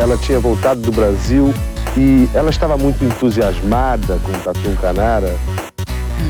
ela 0.00 0.16
tinha 0.16 0.40
voltado 0.40 0.80
do 0.80 0.90
Brasil 0.90 1.52
e 1.94 2.26
ela 2.34 2.48
estava 2.48 2.78
muito 2.78 3.04
entusiasmada 3.04 4.18
com 4.20 4.32
o 4.32 4.40
Tatu 4.40 4.74
Canara. 4.80 5.36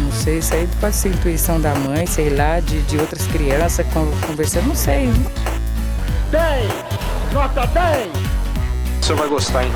Não 0.03 0.11
sei, 0.11 0.39
isso 0.39 0.55
aí 0.55 0.69
pode 0.81 0.97
ser 0.97 1.11
intuição 1.11 1.61
da 1.61 1.73
mãe, 1.77 2.05
sei 2.05 2.31
lá, 2.31 2.59
de, 2.59 2.83
de 2.83 2.99
outras 2.99 3.25
crianças 3.29 3.87
conversando, 4.27 4.67
não 4.67 4.75
sei. 4.75 5.09
10! 6.33 7.33
Nota 7.33 7.65
10! 7.69 8.09
O 9.01 9.05
senhor 9.05 9.19
vai 9.19 9.29
gostar, 9.29 9.65
hein? 9.65 9.73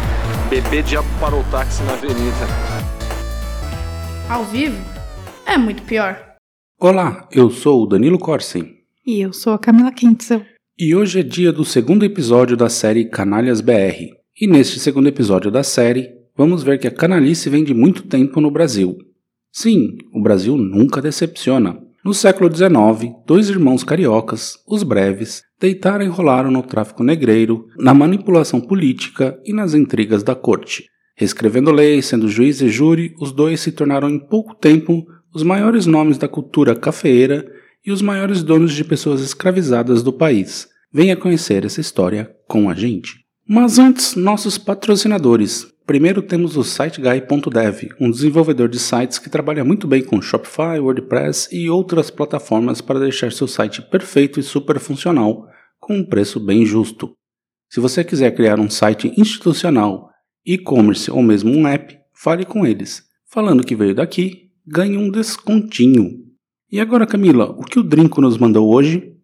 Bebê 0.50 0.82
diabo 0.82 1.06
parou 1.20 1.40
o 1.40 1.44
táxi 1.44 1.82
na 1.84 1.92
avenida. 1.92 2.46
Ao 4.28 4.44
vivo? 4.44 4.84
É 5.46 5.56
muito 5.56 5.84
pior. 5.84 6.18
Olá, 6.80 7.28
eu 7.30 7.48
sou 7.48 7.84
o 7.84 7.86
Danilo 7.86 8.18
Corsen. 8.18 8.74
E 9.06 9.20
eu 9.20 9.32
sou 9.32 9.52
a 9.52 9.58
Camila 9.58 9.92
Kintzel. 9.92 10.44
E 10.76 10.92
hoje 10.92 11.20
é 11.20 11.22
dia 11.22 11.52
do 11.52 11.64
segundo 11.64 12.04
episódio 12.04 12.56
da 12.56 12.68
série 12.68 13.04
Canalhas 13.04 13.60
BR. 13.60 14.10
E 14.40 14.44
neste 14.48 14.80
segundo 14.80 15.06
episódio 15.06 15.48
da 15.48 15.62
série, 15.62 16.08
vamos 16.36 16.64
ver 16.64 16.80
que 16.80 16.88
a 16.88 16.90
canalice 16.90 17.48
vem 17.48 17.62
de 17.62 17.72
muito 17.72 18.02
tempo 18.02 18.40
no 18.40 18.50
Brasil. 18.50 18.98
Sim, 19.52 19.96
o 20.12 20.20
Brasil 20.20 20.56
nunca 20.56 21.00
decepciona. 21.00 21.78
No 22.04 22.12
século 22.12 22.52
XIX, 22.52 23.14
dois 23.24 23.48
irmãos 23.48 23.84
cariocas, 23.84 24.58
os 24.66 24.82
breves, 24.82 25.44
deitaram 25.60 26.04
e 26.04 26.08
rolaram 26.08 26.50
no 26.50 26.60
tráfico 26.60 27.04
negreiro, 27.04 27.68
na 27.78 27.94
manipulação 27.94 28.60
política 28.60 29.38
e 29.44 29.52
nas 29.52 29.74
intrigas 29.74 30.24
da 30.24 30.34
corte. 30.34 30.86
Reescrevendo 31.16 31.70
leis, 31.70 32.06
sendo 32.06 32.26
juiz 32.26 32.60
e 32.60 32.68
júri, 32.68 33.14
os 33.20 33.30
dois 33.30 33.60
se 33.60 33.70
tornaram 33.70 34.10
em 34.10 34.18
pouco 34.18 34.56
tempo 34.56 35.06
os 35.32 35.44
maiores 35.44 35.86
nomes 35.86 36.18
da 36.18 36.26
cultura 36.26 36.74
cafeeira 36.74 37.46
e 37.84 37.92
os 37.92 38.00
maiores 38.02 38.42
donos 38.42 38.72
de 38.72 38.84
pessoas 38.84 39.20
escravizadas 39.20 40.02
do 40.02 40.12
país. 40.12 40.68
Venha 40.92 41.16
conhecer 41.16 41.64
essa 41.64 41.80
história 41.80 42.34
com 42.46 42.70
a 42.70 42.74
gente. 42.74 43.24
Mas 43.46 43.78
antes, 43.78 44.14
nossos 44.14 44.56
patrocinadores. 44.56 45.66
Primeiro 45.86 46.22
temos 46.22 46.56
o 46.56 46.64
SiteGuy.dev, 46.64 47.90
um 48.00 48.10
desenvolvedor 48.10 48.70
de 48.70 48.78
sites 48.78 49.18
que 49.18 49.28
trabalha 49.28 49.62
muito 49.62 49.86
bem 49.86 50.02
com 50.02 50.22
Shopify, 50.22 50.80
WordPress 50.80 51.54
e 51.54 51.68
outras 51.68 52.10
plataformas 52.10 52.80
para 52.80 53.00
deixar 53.00 53.30
seu 53.32 53.46
site 53.46 53.82
perfeito 53.82 54.40
e 54.40 54.42
super 54.42 54.78
funcional, 54.78 55.46
com 55.78 55.98
um 55.98 56.04
preço 56.04 56.40
bem 56.40 56.64
justo. 56.64 57.12
Se 57.68 57.80
você 57.80 58.02
quiser 58.02 58.34
criar 58.34 58.58
um 58.58 58.70
site 58.70 59.12
institucional, 59.18 60.08
e-commerce 60.46 61.10
ou 61.10 61.22
mesmo 61.22 61.50
um 61.50 61.66
app, 61.66 61.98
fale 62.14 62.46
com 62.46 62.64
eles. 62.64 63.02
Falando 63.26 63.64
que 63.64 63.76
veio 63.76 63.94
daqui, 63.94 64.50
ganhe 64.66 64.96
um 64.96 65.10
descontinho. 65.10 66.24
E 66.74 66.80
agora, 66.80 67.06
Camila, 67.06 67.54
o 67.56 67.62
que 67.62 67.78
o 67.78 67.84
Drinco 67.84 68.20
nos 68.20 68.36
mandou 68.36 68.68
hoje? 68.68 69.14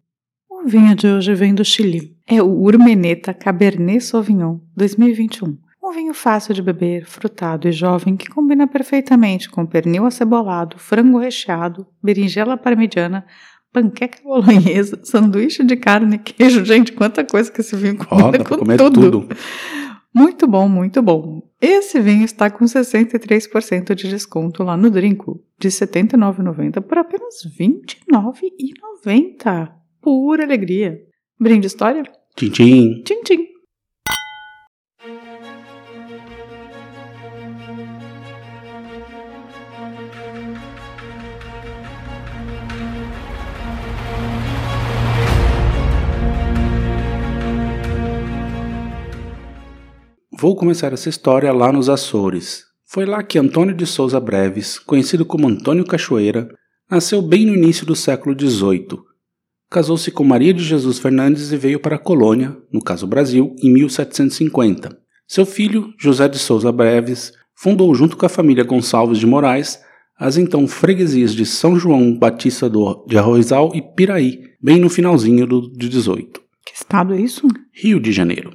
O 0.49 0.65
vinho 0.65 0.95
de 0.95 1.05
hoje 1.05 1.35
vem 1.35 1.53
do 1.53 1.65
Chile. 1.65 2.15
É 2.25 2.41
o 2.41 2.47
Urmeneta 2.47 3.33
Cabernet 3.33 3.99
Sauvignon 3.99 4.59
2021. 4.73 5.57
Um 5.83 5.91
vinho 5.91 6.13
fácil 6.13 6.53
de 6.53 6.61
beber, 6.61 7.05
frutado 7.05 7.67
e 7.67 7.73
jovem 7.73 8.15
que 8.15 8.29
combina 8.29 8.69
perfeitamente 8.69 9.49
com 9.49 9.65
pernil 9.65 10.05
acebolado, 10.05 10.77
frango 10.79 11.17
recheado, 11.17 11.85
berinjela 12.01 12.55
parmegiana, 12.55 13.25
panqueca 13.73 14.23
bolonhesa, 14.23 15.01
sanduíche 15.03 15.61
de 15.61 15.75
carne, 15.75 16.19
queijo. 16.19 16.63
Gente, 16.63 16.93
quanta 16.93 17.21
coisa 17.21 17.51
que 17.51 17.59
esse 17.59 17.75
vinho 17.75 17.97
combina 17.97 18.45
oh, 18.45 18.47
com 18.47 18.59
comer 18.59 18.77
tudo. 18.77 19.01
tudo. 19.01 19.27
Muito 20.15 20.47
bom, 20.47 20.69
muito 20.69 21.01
bom. 21.01 21.50
Esse 21.61 21.99
vinho 21.99 22.25
está 22.25 22.49
com 22.49 22.65
63% 22.65 23.93
de 23.93 24.09
desconto 24.09 24.63
lá 24.63 24.75
no 24.75 24.89
Drinco, 24.89 25.43
de 25.59 25.67
R$ 25.67 25.73
79,90 25.75 26.81
por 26.81 26.97
apenas 26.97 27.43
R$ 27.43 27.51
29,90. 28.11 29.71
Pura 30.01 30.43
alegria. 30.43 30.99
Brinde 31.39 31.67
história? 31.67 32.01
Tchim, 32.35 32.49
tchim. 32.49 33.03
Tchim, 33.03 33.21
tchim. 33.21 33.50
Vou 50.41 50.55
começar 50.55 50.91
essa 50.91 51.07
história 51.07 51.53
lá 51.53 51.71
nos 51.71 51.87
Açores. 51.87 52.63
Foi 52.87 53.05
lá 53.05 53.21
que 53.21 53.37
Antônio 53.37 53.75
de 53.75 53.85
Souza 53.85 54.19
Breves, 54.19 54.79
conhecido 54.79 55.23
como 55.23 55.47
Antônio 55.47 55.85
Cachoeira, 55.85 56.49
nasceu 56.89 57.21
bem 57.21 57.45
no 57.45 57.53
início 57.53 57.85
do 57.85 57.95
século 57.95 58.35
XVIII. 58.35 58.97
Casou-se 59.69 60.09
com 60.09 60.23
Maria 60.23 60.51
de 60.51 60.63
Jesus 60.63 60.97
Fernandes 60.97 61.51
e 61.51 61.57
veio 61.57 61.79
para 61.79 61.97
a 61.97 61.99
colônia, 61.99 62.57
no 62.73 62.81
caso 62.81 63.05
Brasil, 63.05 63.55
em 63.61 63.71
1750. 63.71 64.89
Seu 65.27 65.45
filho, 65.45 65.93
José 65.99 66.27
de 66.27 66.39
Souza 66.39 66.71
Breves, 66.71 67.33
fundou 67.53 67.93
junto 67.93 68.17
com 68.17 68.25
a 68.25 68.29
família 68.29 68.63
Gonçalves 68.63 69.19
de 69.19 69.27
Moraes 69.27 69.79
as 70.17 70.37
então 70.37 70.67
freguesias 70.67 71.35
de 71.35 71.45
São 71.45 71.77
João 71.77 72.17
Batista 72.17 72.67
do, 72.67 73.05
de 73.07 73.15
Arrozal 73.15 73.73
e 73.75 73.81
Piraí, 73.95 74.39
bem 74.59 74.79
no 74.79 74.89
finalzinho 74.89 75.45
do, 75.45 75.71
de 75.71 75.87
18. 75.87 76.41
Que 76.65 76.73
estado 76.73 77.13
é 77.13 77.21
isso? 77.21 77.47
Rio 77.71 77.99
de 77.99 78.11
Janeiro. 78.11 78.51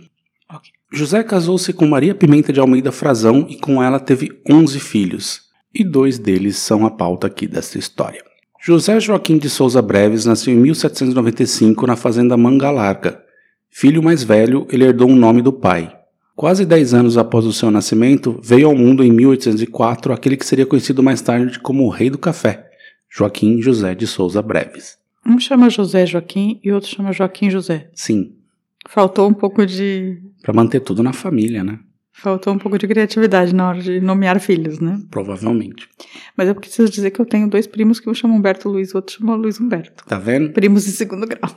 José 0.97 1.23
casou-se 1.23 1.75
com 1.75 1.87
Maria 1.87 2.15
Pimenta 2.15 2.51
de 2.51 2.59
Almeida 2.59 2.91
Frazão 2.91 3.47
e 3.51 3.57
com 3.57 3.83
ela 3.83 4.01
teve 4.01 4.41
11 4.49 4.81
filhos, 4.81 5.43
e 5.75 5.85
dois 5.85 6.19
deles 6.19 6.57
são 6.57 6.87
a 6.87 6.91
pauta 6.91 7.27
aqui 7.27 7.47
desta 7.47 7.79
história. 7.79 8.25
José 8.65 8.99
Joaquim 8.99 9.37
de 9.37 9.51
Souza 9.51 9.83
Breves 9.83 10.25
nasceu 10.25 10.55
em 10.55 10.57
1795 10.57 11.87
na 11.87 11.97
fazenda 11.97 12.35
Manga 12.35 12.71
Larga. 12.71 13.21
Filho 13.69 14.03
mais 14.03 14.25
velho, 14.25 14.67
ele 14.71 14.85
herdou 14.85 15.11
o 15.11 15.15
nome 15.15 15.43
do 15.43 15.53
pai. 15.53 15.95
Quase 16.35 16.65
10 16.65 16.95
anos 16.95 17.19
após 17.19 17.45
o 17.45 17.53
seu 17.53 17.71
nascimento, 17.71 18.41
veio 18.43 18.67
ao 18.67 18.75
mundo 18.75 19.05
em 19.05 19.13
1804 19.13 20.15
aquele 20.15 20.39
que 20.39 20.47
seria 20.47 20.65
conhecido 20.65 21.03
mais 21.03 21.21
tarde 21.21 21.61
como 21.61 21.85
o 21.85 21.91
Rei 21.91 22.09
do 22.09 22.17
Café, 22.17 22.71
Joaquim 23.11 23.61
José 23.61 23.95
de 23.95 24.07
Souza 24.07 24.41
Breves. 24.41 24.97
Um 25.27 25.39
chama 25.39 25.69
José 25.69 26.07
Joaquim 26.07 26.59
e 26.65 26.73
outro 26.73 26.89
chama 26.89 27.13
Joaquim 27.13 27.51
José. 27.51 27.91
Sim, 27.93 28.36
Faltou 28.89 29.29
um 29.29 29.35
pouco 29.35 29.65
de. 29.67 30.19
para 30.43 30.55
manter 30.55 30.81
tudo 30.81 31.03
na 31.03 31.13
família, 31.13 31.63
né? 31.63 31.79
Faltou 32.13 32.55
um 32.55 32.59
pouco 32.59 32.79
de 32.79 32.89
criatividade 32.89 33.55
na 33.55 33.69
hora 33.69 33.79
de 33.79 34.01
nomear 34.01 34.41
filhos, 34.41 34.81
né? 34.81 34.99
Provavelmente. 35.11 35.87
Mas 36.35 36.49
eu 36.49 36.55
preciso 36.55 36.91
dizer 36.91 37.11
que 37.11 37.21
eu 37.21 37.27
tenho 37.27 37.49
dois 37.49 37.67
primos 37.67 38.01
que 38.01 38.09
um 38.09 38.15
chama 38.15 38.35
Humberto 38.35 38.71
Luiz, 38.71 38.95
o 38.95 38.97
outro 38.97 39.17
chama 39.17 39.35
Luiz 39.35 39.61
Humberto. 39.61 40.03
Tá 40.07 40.19
vendo? 40.19 40.51
Primos 40.53 40.87
de 40.87 40.93
segundo 40.93 41.27
grau. 41.27 41.51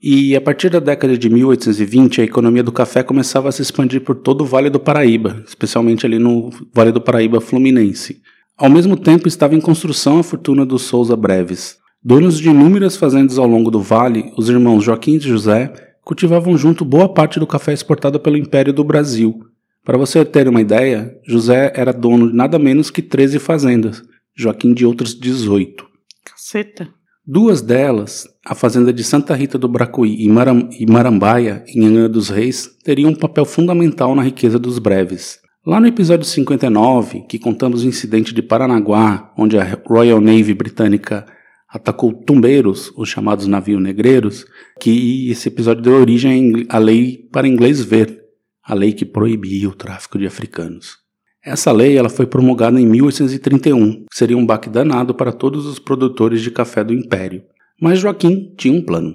E 0.00 0.34
a 0.34 0.40
partir 0.40 0.70
da 0.70 0.78
década 0.78 1.18
de 1.18 1.28
1820, 1.28 2.22
a 2.22 2.24
economia 2.24 2.62
do 2.62 2.72
café 2.72 3.02
começava 3.02 3.48
a 3.48 3.52
se 3.52 3.60
expandir 3.60 4.00
por 4.00 4.14
todo 4.14 4.42
o 4.42 4.46
Vale 4.46 4.70
do 4.70 4.80
Paraíba, 4.80 5.42
especialmente 5.46 6.06
ali 6.06 6.18
no 6.18 6.50
Vale 6.72 6.92
do 6.92 7.00
Paraíba 7.00 7.40
Fluminense. 7.40 8.22
Ao 8.56 8.70
mesmo 8.70 8.96
tempo, 8.96 9.28
estava 9.28 9.54
em 9.54 9.60
construção 9.60 10.20
a 10.20 10.22
fortuna 10.22 10.64
dos 10.64 10.82
Souza 10.82 11.16
Breves. 11.16 11.76
Donos 12.02 12.38
de 12.38 12.48
inúmeras 12.48 12.96
fazendas 12.96 13.38
ao 13.38 13.46
longo 13.46 13.70
do 13.70 13.80
vale, 13.80 14.32
os 14.38 14.48
irmãos 14.48 14.84
Joaquim 14.84 15.16
e 15.16 15.20
José 15.20 15.72
cultivavam 16.08 16.56
junto 16.56 16.86
boa 16.86 17.06
parte 17.06 17.38
do 17.38 17.46
café 17.46 17.70
exportado 17.70 18.18
pelo 18.18 18.38
Império 18.38 18.72
do 18.72 18.82
Brasil. 18.82 19.40
Para 19.84 19.98
você 19.98 20.24
ter 20.24 20.48
uma 20.48 20.62
ideia, 20.62 21.14
José 21.26 21.70
era 21.76 21.92
dono 21.92 22.30
de 22.30 22.34
nada 22.34 22.58
menos 22.58 22.90
que 22.90 23.02
13 23.02 23.38
fazendas, 23.38 24.02
Joaquim 24.34 24.72
de 24.72 24.86
outras 24.86 25.12
18. 25.14 25.86
Caceta. 26.24 26.88
Duas 27.26 27.60
delas, 27.60 28.26
a 28.42 28.54
fazenda 28.54 28.90
de 28.90 29.04
Santa 29.04 29.34
Rita 29.34 29.58
do 29.58 29.68
Bracuí 29.68 30.24
e, 30.24 30.26
Maram 30.30 30.70
e 30.80 30.90
Marambaia, 30.90 31.62
em 31.68 31.84
Angra 31.84 32.08
dos 32.08 32.30
Reis, 32.30 32.70
teriam 32.82 33.10
um 33.10 33.14
papel 33.14 33.44
fundamental 33.44 34.14
na 34.14 34.22
riqueza 34.22 34.58
dos 34.58 34.78
breves. 34.78 35.38
Lá 35.66 35.78
no 35.78 35.88
episódio 35.88 36.24
59, 36.24 37.26
que 37.28 37.38
contamos 37.38 37.84
o 37.84 37.86
incidente 37.86 38.32
de 38.32 38.40
Paranaguá, 38.40 39.30
onde 39.36 39.58
a 39.58 39.78
Royal 39.86 40.22
Navy 40.22 40.54
britânica 40.54 41.26
atacou 41.68 42.12
tumbeiros, 42.12 42.92
os 42.96 43.08
chamados 43.08 43.46
navios 43.46 43.82
negreiros, 43.82 44.46
que 44.80 45.30
esse 45.30 45.48
episódio 45.48 45.82
deu 45.82 45.94
origem 45.94 46.66
à 46.68 46.78
lei 46.78 47.28
para 47.30 47.46
inglês 47.46 47.82
ver, 47.82 48.24
a 48.64 48.74
lei 48.74 48.92
que 48.92 49.04
proibia 49.04 49.68
o 49.68 49.74
tráfico 49.74 50.18
de 50.18 50.26
africanos. 50.26 50.96
Essa 51.44 51.70
lei 51.70 51.96
ela 51.96 52.08
foi 52.08 52.26
promulgada 52.26 52.80
em 52.80 52.86
1831, 52.86 54.04
que 54.10 54.16
seria 54.16 54.36
um 54.36 54.44
baque 54.44 54.68
danado 54.68 55.14
para 55.14 55.32
todos 55.32 55.66
os 55.66 55.78
produtores 55.78 56.40
de 56.40 56.50
café 56.50 56.82
do 56.82 56.92
Império. 56.92 57.42
Mas 57.80 58.00
Joaquim 58.00 58.52
tinha 58.56 58.74
um 58.74 58.82
plano. 58.82 59.14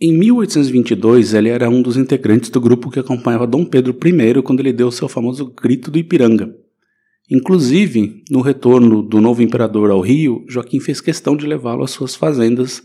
Em 0.00 0.12
1822, 0.12 1.32
ele 1.34 1.48
era 1.48 1.70
um 1.70 1.80
dos 1.80 1.96
integrantes 1.96 2.50
do 2.50 2.60
grupo 2.60 2.90
que 2.90 2.98
acompanhava 2.98 3.46
Dom 3.46 3.64
Pedro 3.64 3.96
I 4.04 4.42
quando 4.42 4.60
ele 4.60 4.72
deu 4.72 4.90
seu 4.90 5.08
famoso 5.08 5.46
Grito 5.46 5.90
do 5.90 5.98
Ipiranga. 5.98 6.54
Inclusive, 7.30 8.22
no 8.30 8.42
retorno 8.42 9.02
do 9.02 9.20
novo 9.20 9.42
imperador 9.42 9.90
ao 9.90 10.00
Rio, 10.00 10.44
Joaquim 10.48 10.78
fez 10.78 11.00
questão 11.00 11.34
de 11.36 11.46
levá-lo 11.46 11.82
às 11.82 11.90
suas 11.90 12.14
fazendas 12.14 12.82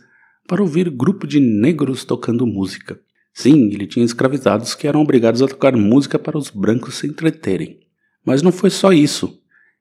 para 0.47 0.62
ouvir 0.62 0.89
grupo 0.89 1.27
de 1.27 1.39
negros 1.39 2.06
tocando 2.06 2.47
música. 2.47 3.00
Sim, 3.33 3.69
ele 3.71 3.86
tinha 3.86 4.06
escravizados 4.06 4.74
que 4.75 4.88
eram 4.88 5.01
obrigados 5.01 5.41
a 5.41 5.47
tocar 5.47 5.75
música 5.75 6.18
para 6.18 6.38
os 6.38 6.50
brancos 6.50 6.95
se 6.95 7.07
entreterem. 7.07 7.80
Mas 8.25 8.41
não 8.41 8.51
foi 8.51 8.69
só 8.69 8.91
isso. 8.91 9.39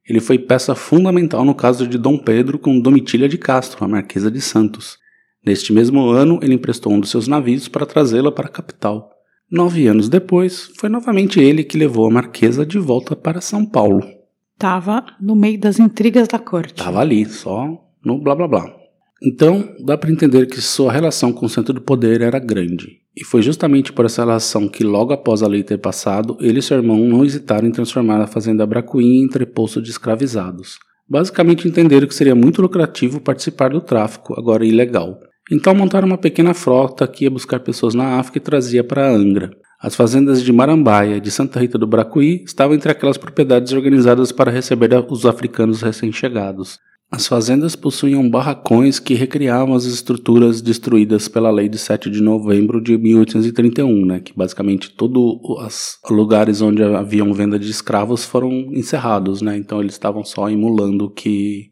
Ele 0.08 0.20
foi 0.20 0.38
peça 0.38 0.75
fundamental 0.75 1.44
no 1.44 1.55
caso 1.55 1.87
de 1.87 1.96
Dom 1.96 2.19
Pedro 2.19 2.58
com 2.58 2.81
Domitília 2.81 3.28
de 3.28 3.38
Castro, 3.38 3.84
a 3.84 3.88
Marquesa 3.88 4.31
de 4.31 4.40
Santos. 4.40 4.99
Neste 5.44 5.72
mesmo 5.72 6.08
ano, 6.08 6.40
ele 6.43 6.55
emprestou 6.55 6.93
um 6.93 7.00
dos 7.00 7.10
seus 7.10 7.28
navios 7.28 7.69
para 7.69 7.87
trazê-la 7.87 8.32
para 8.32 8.49
a 8.49 8.50
capital. 8.50 9.10
Nove 9.50 9.87
anos 9.87 10.08
depois, 10.08 10.70
foi 10.76 10.88
novamente 10.88 11.40
ele 11.40 11.62
que 11.62 11.78
levou 11.78 12.06
a 12.06 12.10
Marquesa 12.10 12.66
de 12.66 12.78
volta 12.78 13.14
para 13.14 13.40
São 13.40 13.64
Paulo. 13.64 14.18
Tava 14.58 15.05
no 15.20 15.37
meio 15.37 15.58
das 15.58 15.78
intrigas 15.78 16.26
da 16.26 16.38
corte. 16.38 16.75
Tava 16.75 16.99
ali, 17.00 17.25
só 17.26 17.78
no 18.05 18.19
blá 18.19 18.34
blá 18.34 18.49
blá. 18.49 18.75
Então, 19.22 19.75
dá 19.84 19.99
para 19.99 20.10
entender 20.10 20.46
que 20.46 20.60
sua 20.60 20.93
relação 20.93 21.32
com 21.32 21.46
o 21.46 21.49
centro 21.49 21.75
do 21.75 21.81
poder 21.81 22.20
era 22.20 22.38
grande. 22.38 22.87
E 23.16 23.25
foi 23.25 23.43
justamente 23.43 23.93
por 23.93 24.05
essa 24.05 24.22
relação 24.22 24.69
que, 24.69 24.84
logo 24.84 25.12
após 25.12 25.43
a 25.43 25.49
lei 25.49 25.64
ter 25.64 25.78
passado, 25.78 26.37
ele 26.40 26.60
e 26.60 26.62
seu 26.62 26.76
irmão 26.76 26.99
não 26.99 27.25
hesitaram 27.25 27.66
em 27.66 27.72
transformar 27.72 28.20
a 28.20 28.28
fazenda 28.28 28.66
Bracuí 28.66 29.05
em 29.05 29.25
entreposto 29.25 29.82
de 29.82 29.90
escravizados. 29.90 30.78
Basicamente 31.08 31.66
entenderam 31.66 32.06
que 32.06 32.14
seria 32.14 32.34
muito 32.34 32.62
lucrativo 32.62 33.20
participar 33.20 33.70
do 33.70 33.81
tráfico, 33.81 34.38
agora 34.38 34.64
ilegal. 34.64 35.19
Então 35.50 35.75
montaram 35.75 36.06
uma 36.06 36.19
pequena 36.19 36.52
frota 36.52 37.08
que 37.08 37.25
ia 37.25 37.31
buscar 37.31 37.60
pessoas 37.60 37.94
na 37.94 38.19
África 38.19 38.38
e 38.38 38.43
trazia 38.43 38.84
para 38.84 39.08
Angra. 39.08 39.50
As 39.80 39.94
fazendas 39.94 40.42
de 40.42 40.52
Marambaia 40.52 41.19
e 41.19 41.20
de 41.20 41.30
Santa 41.30 41.60
Rita 41.60 41.78
do 41.78 41.86
Bracuí 41.86 42.42
estavam 42.44 42.75
entre 42.75 42.90
aquelas 42.90 43.16
propriedades 43.16 43.72
organizadas 43.72 44.32
para 44.32 44.50
receber 44.50 44.90
os 45.08 45.25
africanos 45.25 45.82
recém-chegados. 45.82 46.80
As 47.10 47.28
fazendas 47.28 47.76
possuíam 47.76 48.28
barracões 48.28 48.98
que 48.98 49.14
recriavam 49.14 49.75
as 49.75 49.84
estruturas 49.84 50.60
destruídas 50.60 51.28
pela 51.28 51.50
Lei 51.50 51.69
de 51.69 51.78
7 51.78 52.10
de 52.10 52.20
novembro 52.20 52.82
de 52.82 52.98
1831, 52.98 54.04
né, 54.04 54.20
que 54.20 54.36
basicamente 54.36 54.90
todos 54.90 55.38
os 55.42 55.98
lugares 56.10 56.60
onde 56.60 56.82
haviam 56.82 57.32
venda 57.32 57.56
de 57.56 57.70
escravos 57.70 58.24
foram 58.24 58.50
encerrados, 58.74 59.40
né, 59.40 59.56
então 59.56 59.81
eles 59.81 59.94
estavam 59.94 60.24
só 60.24 60.50
emulando 60.50 61.04
o 61.04 61.10
que 61.10 61.70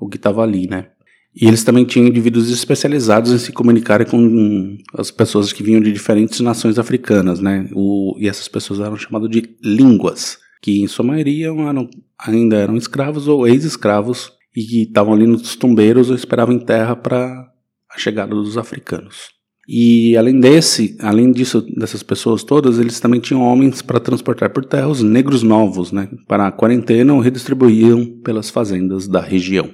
o 0.00 0.08
estava 0.12 0.42
ali, 0.42 0.66
né. 0.66 0.88
E 1.34 1.46
eles 1.46 1.64
também 1.64 1.84
tinham 1.84 2.06
indivíduos 2.06 2.50
especializados 2.50 3.32
em 3.32 3.38
se 3.38 3.52
comunicarem 3.52 4.06
com 4.06 4.76
as 4.94 5.10
pessoas 5.10 5.52
que 5.52 5.62
vinham 5.62 5.80
de 5.80 5.90
diferentes 5.90 6.40
nações 6.40 6.78
africanas, 6.78 7.40
né? 7.40 7.68
O, 7.72 8.14
e 8.18 8.28
essas 8.28 8.48
pessoas 8.48 8.80
eram 8.80 8.96
chamadas 8.96 9.30
de 9.30 9.56
línguas, 9.62 10.38
que 10.60 10.82
em 10.82 10.86
sua 10.86 11.06
maioria 11.06 11.46
eram, 11.46 11.88
ainda 12.18 12.56
eram 12.56 12.76
escravos 12.76 13.28
ou 13.28 13.48
ex-escravos 13.48 14.32
e 14.54 14.62
que 14.62 14.82
estavam 14.82 15.14
ali 15.14 15.26
nos 15.26 15.56
tumbeiros 15.56 16.10
ou 16.10 16.16
esperavam 16.16 16.54
em 16.54 16.58
terra 16.58 16.94
para 16.94 17.50
a 17.90 17.98
chegada 17.98 18.34
dos 18.34 18.58
africanos. 18.58 19.30
E 19.66 20.16
além 20.16 20.38
desse, 20.38 20.96
além 21.00 21.30
disso, 21.30 21.62
dessas 21.76 22.02
pessoas 22.02 22.42
todas, 22.42 22.78
eles 22.78 23.00
também 23.00 23.20
tinham 23.20 23.42
homens 23.42 23.80
para 23.80 24.00
transportar 24.00 24.50
por 24.50 24.64
terra 24.64 24.88
os 24.88 25.02
negros 25.02 25.42
novos, 25.42 25.92
né, 25.92 26.08
para 26.26 26.48
a 26.48 26.52
quarentena 26.52 27.14
ou 27.14 27.20
redistribuíam 27.20 28.04
pelas 28.22 28.50
fazendas 28.50 29.06
da 29.06 29.20
região. 29.20 29.70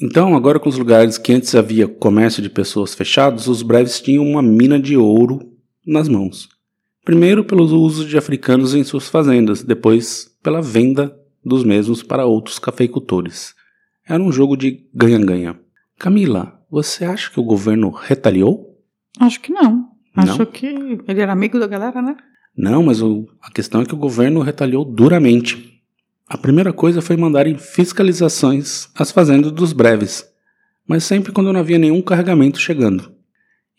Então, 0.00 0.34
agora 0.34 0.58
com 0.58 0.68
os 0.68 0.78
lugares 0.78 1.18
que 1.18 1.32
antes 1.32 1.54
havia 1.54 1.86
comércio 1.86 2.42
de 2.42 2.48
pessoas 2.48 2.94
fechados, 2.94 3.46
os 3.46 3.62
breves 3.62 4.00
tinham 4.00 4.24
uma 4.24 4.42
mina 4.42 4.78
de 4.80 4.96
ouro 4.96 5.40
nas 5.86 6.08
mãos. 6.08 6.48
Primeiro 7.04 7.44
pelo 7.44 7.64
uso 7.64 8.06
de 8.06 8.16
africanos 8.16 8.74
em 8.74 8.84
suas 8.84 9.08
fazendas, 9.08 9.62
depois 9.62 10.30
pela 10.42 10.62
venda 10.62 11.14
dos 11.44 11.64
mesmos 11.64 12.02
para 12.02 12.24
outros 12.24 12.58
cafeicultores. 12.58 13.54
Era 14.08 14.22
um 14.22 14.32
jogo 14.32 14.56
de 14.56 14.86
ganha-ganha. 14.94 15.58
Camila, 15.98 16.60
você 16.70 17.04
acha 17.04 17.30
que 17.30 17.38
o 17.40 17.44
governo 17.44 17.90
retaliou? 17.90 18.78
Acho 19.20 19.40
que 19.40 19.52
não. 19.52 19.88
Não? 20.16 20.22
Acho 20.24 20.46
que 20.46 20.66
ele 20.66 21.20
era 21.20 21.32
amigo 21.32 21.58
da 21.58 21.66
galera, 21.66 22.00
né? 22.00 22.16
Não, 22.56 22.82
mas 22.82 23.00
o- 23.02 23.26
a 23.40 23.50
questão 23.50 23.82
é 23.82 23.84
que 23.86 23.94
o 23.94 23.98
governo 23.98 24.40
retaliou 24.40 24.84
duramente. 24.84 25.71
A 26.28 26.38
primeira 26.38 26.72
coisa 26.72 27.02
foi 27.02 27.16
mandarem 27.16 27.58
fiscalizações 27.58 28.88
às 28.94 29.10
fazendas 29.10 29.52
dos 29.52 29.72
breves, 29.72 30.24
mas 30.86 31.04
sempre 31.04 31.32
quando 31.32 31.52
não 31.52 31.60
havia 31.60 31.78
nenhum 31.78 32.00
carregamento 32.00 32.58
chegando. 32.58 33.12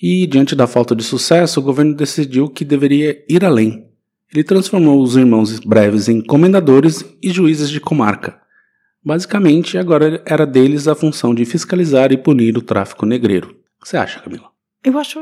E, 0.02 0.28
diante 0.28 0.56
da 0.56 0.68
falta 0.68 0.96
de 0.96 1.04
sucesso, 1.04 1.60
o 1.60 1.64
governo 1.64 1.96
decidiu 1.96 2.50
que 2.50 2.66
deveria 2.66 3.24
ir 3.30 3.46
além. 3.46 3.88
Ele 4.34 4.44
transformou 4.44 5.02
os 5.02 5.16
irmãos 5.16 5.60
breves 5.60 6.10
em 6.10 6.22
comendadores 6.22 7.06
e 7.22 7.30
juízes 7.30 7.70
de 7.70 7.80
comarca. 7.80 8.40
Basicamente, 9.06 9.78
agora 9.78 10.22
era 10.26 10.46
deles 10.46 10.88
a 10.88 10.96
função 10.96 11.34
de 11.36 11.46
fiscalizar 11.46 12.12
e 12.12 12.18
punir 12.18 12.58
o 12.58 12.62
tráfico 12.62 13.06
negreiro. 13.06 13.50
O 13.80 13.84
que 13.84 13.90
você 13.90 13.98
acha, 13.98 14.20
Camila? 14.20 14.50
Eu 14.84 14.98
acho 14.98 15.20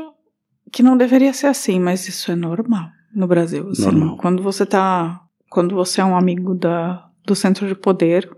que 0.70 0.82
não 0.82 0.96
deveria 0.96 1.32
ser 1.32 1.48
assim, 1.48 1.78
mas 1.78 2.08
isso 2.08 2.32
é 2.32 2.36
normal 2.36 2.88
no 3.14 3.26
Brasil. 3.26 3.68
assim. 3.68 3.82
Normal. 3.82 4.16
Quando 4.16 4.42
você 4.42 4.64
tá. 4.64 5.20
Quando 5.50 5.74
você 5.74 6.00
é 6.00 6.04
um 6.04 6.16
amigo 6.16 6.54
da, 6.54 7.06
do 7.24 7.34
centro 7.34 7.66
de 7.66 7.74
poder, 7.74 8.28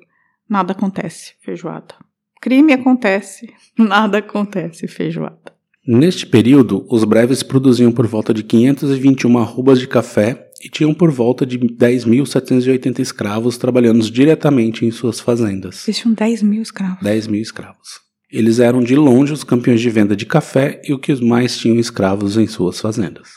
nada 0.49 0.73
acontece, 0.73 1.35
feijoada. 1.41 1.95
Crime 2.41 2.73
acontece, 2.73 3.53
nada 3.79 4.19
acontece, 4.19 4.87
feijoada. 4.87 5.55
Neste 5.87 6.27
período, 6.27 6.87
os 6.91 7.05
breves 7.05 7.43
produziam 7.43 7.93
por 7.93 8.07
volta 8.07 8.33
de 8.33 8.43
521 8.43 9.37
arrobas 9.39 9.79
de 9.79 9.87
café 9.87 10.49
e 10.65 10.69
tinham 10.71 10.95
por 10.95 11.11
volta 11.11 11.45
de 11.45 11.59
10.780 11.59 13.01
escravos 13.01 13.59
trabalhando 13.59 14.03
diretamente 14.11 14.87
em 14.87 14.91
suas 14.91 15.21
fazendas. 15.21 15.87
Existiam 15.87 16.13
10 16.15 16.43
mil 16.43 16.63
escravos. 16.63 17.03
10 17.03 17.27
mil 17.27 17.41
escravos. 17.43 18.01
Eles 18.31 18.59
eram 18.59 18.81
de 18.83 18.97
longe 18.97 19.33
os 19.33 19.45
campeões 19.45 19.81
de 19.81 19.91
venda 19.91 20.17
de 20.17 20.25
café 20.27 20.81
e 20.85 20.93
o 20.93 20.99
que 20.99 21.15
mais 21.23 21.57
tinham 21.59 21.79
escravos 21.79 22.37
em 22.39 22.47
suas 22.47 22.81
fazendas. 22.81 23.29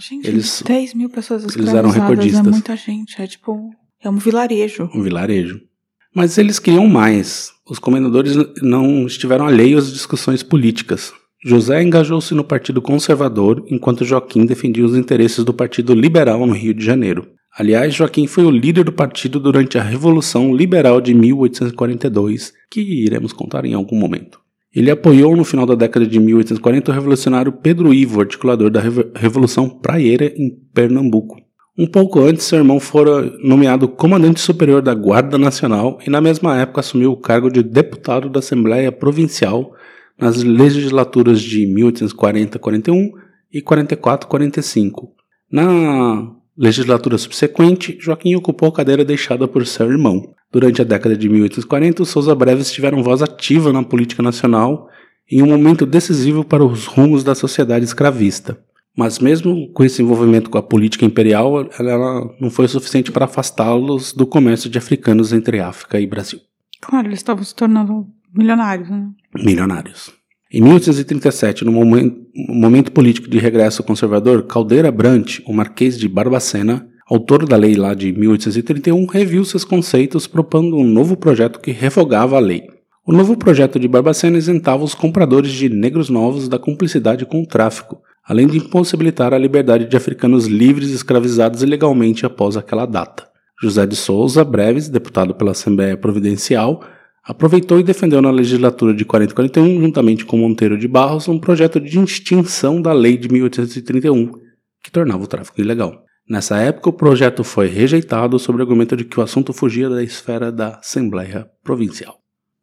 Gente, 0.00 0.26
Eles- 0.26 0.62
10 0.66 0.94
mil 0.94 1.08
pessoas 1.08 1.42
eles 1.42 1.54
escravizadas 1.54 1.94
eram 1.94 2.08
recordistas. 2.08 2.46
é 2.46 2.50
muita 2.50 2.76
gente. 2.76 3.20
É 3.22 3.26
tipo. 3.26 3.70
É 4.02 4.08
um 4.08 4.16
vilarejo. 4.16 4.88
Um 4.94 5.02
vilarejo. 5.02 5.60
Mas 6.14 6.38
eles 6.38 6.58
queriam 6.58 6.86
mais. 6.86 7.52
Os 7.68 7.78
comendadores 7.78 8.34
não 8.62 9.06
estiveram 9.06 9.46
alheios 9.46 9.86
às 9.86 9.92
discussões 9.92 10.42
políticas. 10.42 11.12
José 11.44 11.82
engajou-se 11.82 12.34
no 12.34 12.44
Partido 12.44 12.82
Conservador, 12.82 13.64
enquanto 13.70 14.04
Joaquim 14.04 14.44
defendia 14.44 14.84
os 14.84 14.96
interesses 14.96 15.44
do 15.44 15.54
Partido 15.54 15.94
Liberal 15.94 16.46
no 16.46 16.52
Rio 16.52 16.74
de 16.74 16.84
Janeiro. 16.84 17.28
Aliás, 17.56 17.94
Joaquim 17.94 18.26
foi 18.26 18.44
o 18.44 18.50
líder 18.50 18.84
do 18.84 18.92
partido 18.92 19.40
durante 19.40 19.78
a 19.78 19.82
Revolução 19.82 20.54
Liberal 20.54 21.00
de 21.00 21.14
1842, 21.14 22.52
que 22.70 22.80
iremos 22.80 23.32
contar 23.32 23.64
em 23.64 23.74
algum 23.74 23.96
momento. 23.96 24.38
Ele 24.74 24.90
apoiou 24.90 25.34
no 25.36 25.44
final 25.44 25.66
da 25.66 25.74
década 25.74 26.06
de 26.06 26.20
1840 26.20 26.90
o 26.90 26.94
revolucionário 26.94 27.52
Pedro 27.52 27.92
Ivo, 27.92 28.20
articulador 28.20 28.70
da 28.70 28.80
Revo- 28.80 29.10
Revolução 29.16 29.68
Praieira 29.68 30.26
em 30.36 30.50
Pernambuco. 30.72 31.36
Um 31.80 31.86
pouco 31.86 32.20
antes, 32.20 32.44
seu 32.44 32.58
irmão 32.58 32.78
fora 32.78 33.22
nomeado 33.42 33.88
comandante 33.88 34.38
superior 34.38 34.82
da 34.82 34.92
Guarda 34.92 35.38
Nacional 35.38 35.98
e, 36.06 36.10
na 36.10 36.20
mesma 36.20 36.60
época, 36.60 36.80
assumiu 36.80 37.10
o 37.10 37.16
cargo 37.16 37.50
de 37.50 37.62
deputado 37.62 38.28
da 38.28 38.40
Assembleia 38.40 38.92
Provincial 38.92 39.72
nas 40.18 40.42
legislaturas 40.42 41.40
de 41.40 41.66
1840-41 41.66 43.12
e 43.50 43.62
44-45. 43.62 45.08
Na 45.50 46.30
legislatura 46.54 47.16
subsequente, 47.16 47.96
Joaquim 47.98 48.34
ocupou 48.34 48.68
a 48.68 48.74
cadeira 48.74 49.02
deixada 49.02 49.48
por 49.48 49.66
seu 49.66 49.90
irmão. 49.90 50.34
Durante 50.52 50.82
a 50.82 50.84
década 50.84 51.16
de 51.16 51.30
1840, 51.30 52.02
os 52.02 52.10
Souza 52.10 52.34
Breves 52.34 52.70
tiveram 52.70 53.02
voz 53.02 53.22
ativa 53.22 53.72
na 53.72 53.82
política 53.82 54.22
nacional 54.22 54.86
em 55.32 55.42
um 55.42 55.46
momento 55.46 55.86
decisivo 55.86 56.44
para 56.44 56.62
os 56.62 56.84
rumos 56.84 57.24
da 57.24 57.34
sociedade 57.34 57.86
escravista. 57.86 58.58
Mas 59.00 59.18
mesmo 59.18 59.66
com 59.72 59.82
esse 59.82 60.02
envolvimento 60.02 60.50
com 60.50 60.58
a 60.58 60.62
política 60.62 61.06
imperial, 61.06 61.66
ela 61.78 62.30
não 62.38 62.50
foi 62.50 62.68
suficiente 62.68 63.10
para 63.10 63.24
afastá-los 63.24 64.12
do 64.12 64.26
comércio 64.26 64.68
de 64.68 64.76
africanos 64.76 65.32
entre 65.32 65.58
África 65.58 65.98
e 65.98 66.06
Brasil. 66.06 66.38
Claro, 66.82 67.08
eles 67.08 67.20
estavam 67.20 67.42
se 67.42 67.54
tornando 67.54 68.06
milionários, 68.36 68.90
né? 68.90 69.08
Milionários. 69.42 70.12
Em 70.52 70.60
1837, 70.60 71.64
no 71.64 71.72
momen- 71.72 72.14
momento 72.50 72.92
político 72.92 73.26
de 73.30 73.38
regresso 73.38 73.82
conservador, 73.82 74.42
Caldeira 74.42 74.92
Brant, 74.92 75.38
o 75.46 75.52
Marquês 75.54 75.98
de 75.98 76.06
Barbacena, 76.06 76.86
autor 77.08 77.46
da 77.46 77.56
lei 77.56 77.76
lá 77.76 77.94
de 77.94 78.12
1831, 78.12 79.06
reviu 79.06 79.42
seus 79.46 79.64
conceitos 79.64 80.26
propondo 80.26 80.76
um 80.76 80.84
novo 80.84 81.16
projeto 81.16 81.58
que 81.58 81.70
revogava 81.70 82.36
a 82.36 82.40
lei. 82.40 82.64
O 83.06 83.12
novo 83.12 83.34
projeto 83.34 83.80
de 83.80 83.88
Barbacena 83.88 84.36
isentava 84.36 84.84
os 84.84 84.94
compradores 84.94 85.52
de 85.52 85.70
negros 85.70 86.10
novos 86.10 86.50
da 86.50 86.58
cumplicidade 86.58 87.24
com 87.24 87.40
o 87.40 87.46
tráfico, 87.46 88.02
além 88.30 88.46
de 88.46 88.58
impossibilitar 88.58 89.34
a 89.34 89.38
liberdade 89.38 89.88
de 89.88 89.96
africanos 89.96 90.46
livres 90.46 90.90
escravizados 90.90 91.64
ilegalmente 91.64 92.24
após 92.24 92.56
aquela 92.56 92.86
data. 92.86 93.28
José 93.60 93.84
de 93.84 93.96
Souza 93.96 94.44
Breves, 94.44 94.88
deputado 94.88 95.34
pela 95.34 95.50
Assembleia 95.50 95.96
Providencial, 95.96 96.80
aproveitou 97.24 97.80
e 97.80 97.82
defendeu 97.82 98.22
na 98.22 98.30
legislatura 98.30 98.94
de 98.94 99.04
40 99.04 99.32
e 99.32 99.34
41, 99.34 99.80
juntamente 99.80 100.24
com 100.24 100.38
Monteiro 100.38 100.78
de 100.78 100.86
Barros, 100.86 101.26
um 101.26 101.40
projeto 101.40 101.80
de 101.80 101.98
extinção 101.98 102.80
da 102.80 102.92
lei 102.92 103.16
de 103.16 103.28
1831, 103.28 104.30
que 104.80 104.92
tornava 104.92 105.24
o 105.24 105.26
tráfico 105.26 105.60
ilegal. 105.60 106.04
Nessa 106.28 106.56
época, 106.58 106.90
o 106.90 106.92
projeto 106.92 107.42
foi 107.42 107.66
rejeitado 107.66 108.38
sob 108.38 108.60
o 108.60 108.62
argumento 108.62 108.96
de 108.96 109.02
que 109.02 109.18
o 109.18 109.24
assunto 109.24 109.52
fugia 109.52 109.90
da 109.90 110.04
esfera 110.04 110.52
da 110.52 110.76
Assembleia 110.76 111.48
Provincial. 111.64 112.19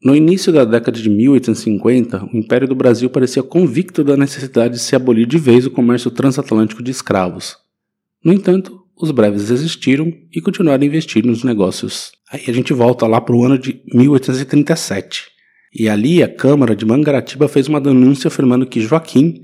No 0.07 0.15
início 0.15 0.53
da 0.53 0.63
década 0.63 0.97
de 0.97 1.09
1850, 1.09 2.29
o 2.33 2.37
Império 2.37 2.65
do 2.65 2.73
Brasil 2.73 3.09
parecia 3.09 3.43
convicto 3.43 4.05
da 4.05 4.15
necessidade 4.15 4.75
de 4.75 4.79
se 4.79 4.95
abolir 4.95 5.27
de 5.27 5.37
vez 5.37 5.65
o 5.65 5.69
comércio 5.69 6.09
transatlântico 6.09 6.81
de 6.81 6.91
escravos. 6.91 7.57
No 8.23 8.31
entanto, 8.31 8.85
os 8.95 9.11
breves 9.11 9.49
resistiram 9.49 10.13
e 10.33 10.39
continuaram 10.39 10.81
a 10.81 10.85
investir 10.85 11.25
nos 11.25 11.43
negócios. 11.43 12.13
Aí 12.31 12.45
a 12.47 12.53
gente 12.53 12.71
volta 12.71 13.05
lá 13.05 13.19
para 13.19 13.35
o 13.35 13.43
ano 13.43 13.59
de 13.59 13.81
1837. 13.93 15.25
E 15.75 15.89
ali 15.89 16.23
a 16.23 16.33
Câmara 16.33 16.73
de 16.73 16.85
Mangaratiba 16.85 17.49
fez 17.49 17.67
uma 17.67 17.81
denúncia 17.81 18.29
afirmando 18.29 18.65
que 18.65 18.79
Joaquim 18.79 19.41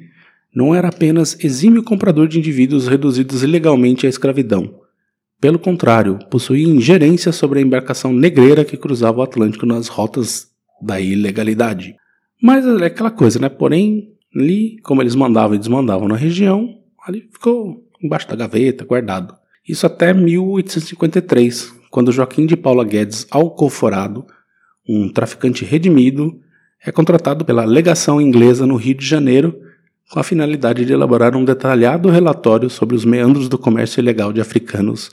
não 0.56 0.74
era 0.74 0.88
apenas 0.88 1.38
exímio 1.44 1.84
comprador 1.84 2.30
de 2.30 2.40
indivíduos 2.40 2.88
reduzidos 2.88 3.44
ilegalmente 3.44 4.08
à 4.08 4.10
escravidão. 4.10 4.74
Pelo 5.42 5.60
contrário, 5.60 6.20
possuía 6.32 6.70
ingerência 6.70 7.34
sobre 7.34 7.60
a 7.60 7.62
embarcação 7.62 8.14
negreira 8.14 8.64
que 8.64 8.78
cruzava 8.78 9.20
o 9.20 9.24
Atlântico 9.24 9.66
nas 9.66 9.90
rotas 9.90 10.53
da 10.84 11.00
ilegalidade. 11.00 11.96
Mas 12.42 12.66
é 12.66 12.86
aquela 12.86 13.12
coisa, 13.12 13.40
né? 13.40 13.50
Porém, 13.50 14.10
ali, 14.36 14.78
como 14.84 15.02
eles 15.02 15.16
mandavam 15.16 15.56
e 15.56 15.60
desmandavam 15.60 16.08
na 16.08 16.16
região, 16.16 16.68
ali 17.06 17.28
ficou 17.32 17.84
embaixo 18.02 18.28
da 18.28 18.36
gaveta, 18.36 18.84
guardado. 18.84 19.36
Isso 19.68 19.86
até 19.86 20.14
1853, 20.14 21.74
quando 21.90 22.12
Joaquim 22.12 22.46
de 22.46 22.58
Paula 22.58 22.84
Guedes 22.84 23.26
Alcoforado, 23.32 24.26
um 24.88 25.08
traficante 25.08 25.64
redimido, 25.64 26.38
é 26.86 26.92
contratado 26.92 27.46
pela 27.46 27.64
legação 27.64 28.20
inglesa 28.20 28.66
no 28.66 28.76
Rio 28.76 28.96
de 28.96 29.06
Janeiro 29.06 29.58
com 30.12 30.20
a 30.20 30.24
finalidade 30.24 30.84
de 30.84 30.92
elaborar 30.92 31.36
um 31.36 31.46
detalhado 31.46 32.10
relatório 32.10 32.70
sobre 32.70 32.96
os 32.96 33.06
meandros 33.06 33.48
do 33.48 33.58
comércio 33.58 34.02
ilegal 34.02 34.34
de 34.34 34.42
africanos 34.42 35.10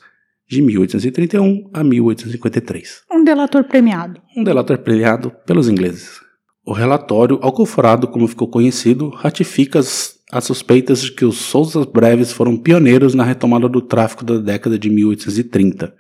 de 0.51 0.61
1831 0.61 1.71
a 1.73 1.85
1853. 1.85 3.03
Um 3.09 3.23
delator 3.23 3.63
premiado. 3.63 4.21
Um 4.37 4.43
delator 4.43 4.79
premiado 4.79 5.31
pelos 5.47 5.69
ingleses. 5.69 6.19
O 6.67 6.73
relatório, 6.73 7.39
alcoforado 7.41 8.09
como 8.09 8.27
ficou 8.27 8.49
conhecido, 8.49 9.11
ratifica 9.11 9.79
as, 9.79 10.17
as 10.33 10.43
suspeitas 10.43 11.03
de 11.03 11.13
que 11.13 11.25
os 11.25 11.37
Sousas 11.37 11.87
Breves 11.87 12.33
foram 12.33 12.57
pioneiros 12.57 13.15
na 13.15 13.23
retomada 13.23 13.69
do 13.69 13.81
tráfico 13.81 14.25
da 14.25 14.39
década 14.39 14.77
de 14.77 14.91
1830. 14.91 15.95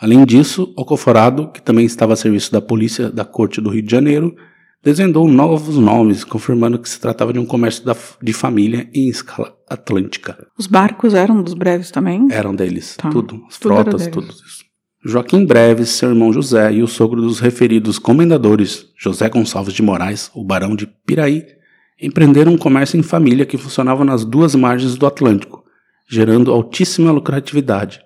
Além 0.00 0.24
disso, 0.24 0.72
Alcoforado, 0.76 1.52
que 1.52 1.60
também 1.60 1.84
estava 1.84 2.14
a 2.14 2.16
serviço 2.16 2.50
da 2.50 2.62
polícia 2.62 3.10
da 3.10 3.26
Corte 3.26 3.60
do 3.60 3.68
Rio 3.68 3.82
de 3.82 3.92
Janeiro, 3.92 4.34
desvendou 4.82 5.28
novos 5.28 5.76
nomes, 5.76 6.24
confirmando 6.24 6.78
que 6.78 6.88
se 6.88 7.00
tratava 7.00 7.32
de 7.32 7.38
um 7.38 7.46
comércio 7.46 7.84
da, 7.84 7.96
de 8.20 8.32
família 8.32 8.88
em 8.92 9.08
escala 9.08 9.56
atlântica. 9.68 10.36
Os 10.58 10.66
barcos 10.66 11.14
eram 11.14 11.42
dos 11.42 11.54
breves 11.54 11.90
também? 11.90 12.28
Eram 12.30 12.54
deles, 12.54 12.96
Tá. 12.96 13.10
tudo, 13.10 13.36
as 13.48 13.58
Tudo 13.58 13.74
frotas, 13.74 14.06
tudo 14.08 14.26
isso. 14.26 14.62
Joaquim 15.04 15.44
Breves, 15.44 15.88
seu 15.90 16.10
irmão 16.10 16.32
José 16.32 16.72
e 16.74 16.82
o 16.82 16.86
sogro 16.86 17.20
dos 17.20 17.40
referidos 17.40 17.98
comendadores, 17.98 18.86
José 18.96 19.28
Gonçalves 19.28 19.74
de 19.74 19.82
Moraes, 19.82 20.30
o 20.32 20.44
barão 20.44 20.76
de 20.76 20.86
Piraí, 20.86 21.44
empreenderam 22.00 22.52
um 22.52 22.58
comércio 22.58 22.98
em 22.98 23.02
família 23.02 23.44
que 23.44 23.58
funcionava 23.58 24.04
nas 24.04 24.24
duas 24.24 24.54
margens 24.54 24.94
do 24.96 25.04
Atlântico, 25.06 25.64
gerando 26.08 26.52
altíssima 26.52 27.10
lucratividade. 27.10 28.00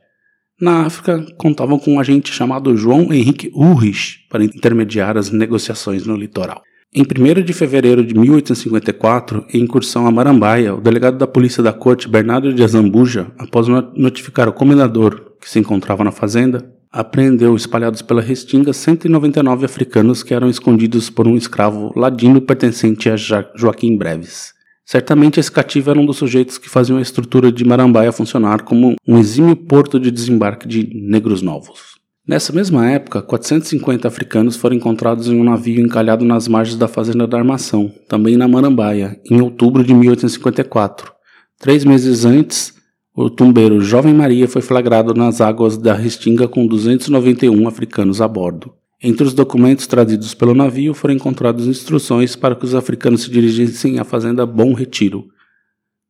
Na 0.60 0.86
África, 0.86 1.24
contavam 1.36 1.78
com 1.78 1.94
um 1.94 2.00
agente 2.00 2.32
chamado 2.32 2.76
João 2.76 3.12
Henrique 3.12 3.50
Ulrich 3.54 4.20
para 4.30 4.42
intermediar 4.42 5.16
as 5.16 5.30
negociações 5.30 6.06
no 6.06 6.16
litoral. 6.16 6.62
Em 6.94 7.02
1 7.02 7.42
de 7.42 7.52
fevereiro 7.52 8.02
de 8.02 8.14
1854, 8.18 9.44
em 9.52 9.60
incursão 9.60 10.06
a 10.06 10.10
Marambaia, 10.10 10.74
o 10.74 10.80
delegado 10.80 11.18
da 11.18 11.26
polícia 11.26 11.62
da 11.62 11.74
corte, 11.74 12.08
Bernardo 12.08 12.54
de 12.54 12.62
Azambuja, 12.64 13.30
após 13.38 13.68
no- 13.68 13.92
notificar 13.94 14.48
o 14.48 14.52
comendador, 14.52 15.32
que 15.38 15.50
se 15.50 15.58
encontrava 15.58 16.02
na 16.02 16.10
fazenda, 16.10 16.72
apreendeu 16.90 17.54
espalhados 17.54 18.00
pela 18.00 18.22
Restinga 18.22 18.72
199 18.72 19.66
africanos 19.66 20.22
que 20.22 20.32
eram 20.32 20.48
escondidos 20.48 21.10
por 21.10 21.28
um 21.28 21.36
escravo 21.36 21.92
ladino 21.94 22.40
pertencente 22.40 23.10
a 23.10 23.16
Joaquim 23.16 23.98
Breves. 23.98 24.55
Certamente 24.86 25.40
esse 25.40 25.50
cativo 25.50 25.90
era 25.90 25.98
um 25.98 26.06
dos 26.06 26.16
sujeitos 26.16 26.58
que 26.58 26.70
faziam 26.70 26.96
a 26.96 27.02
estrutura 27.02 27.50
de 27.50 27.64
Marambaia 27.64 28.12
funcionar 28.12 28.62
como 28.62 28.94
um 29.04 29.18
exímio 29.18 29.56
porto 29.56 29.98
de 29.98 30.12
desembarque 30.12 30.68
de 30.68 30.88
negros 30.94 31.42
novos. 31.42 31.96
Nessa 32.26 32.52
mesma 32.52 32.88
época, 32.88 33.20
450 33.20 34.06
africanos 34.06 34.54
foram 34.54 34.76
encontrados 34.76 35.26
em 35.26 35.40
um 35.40 35.42
navio 35.42 35.84
encalhado 35.84 36.24
nas 36.24 36.46
margens 36.46 36.78
da 36.78 36.86
Fazenda 36.86 37.26
da 37.26 37.36
Armação, 37.36 37.92
também 38.08 38.36
na 38.36 38.46
Marambaia, 38.46 39.20
em 39.28 39.40
outubro 39.40 39.82
de 39.82 39.92
1854. 39.92 41.12
Três 41.58 41.84
meses 41.84 42.24
antes, 42.24 42.72
o 43.12 43.28
tumbeiro 43.28 43.80
Jovem 43.80 44.14
Maria 44.14 44.46
foi 44.46 44.62
flagrado 44.62 45.14
nas 45.14 45.40
águas 45.40 45.76
da 45.76 45.94
Restinga 45.94 46.46
com 46.46 46.64
291 46.64 47.66
africanos 47.66 48.20
a 48.20 48.28
bordo. 48.28 48.72
Entre 49.02 49.24
os 49.24 49.34
documentos 49.34 49.86
trazidos 49.86 50.32
pelo 50.32 50.54
navio 50.54 50.94
foram 50.94 51.14
encontradas 51.14 51.66
instruções 51.66 52.34
para 52.34 52.56
que 52.56 52.64
os 52.64 52.74
africanos 52.74 53.22
se 53.22 53.30
dirigissem 53.30 53.98
à 53.98 54.04
fazenda 54.04 54.46
Bom 54.46 54.72
Retiro. 54.72 55.26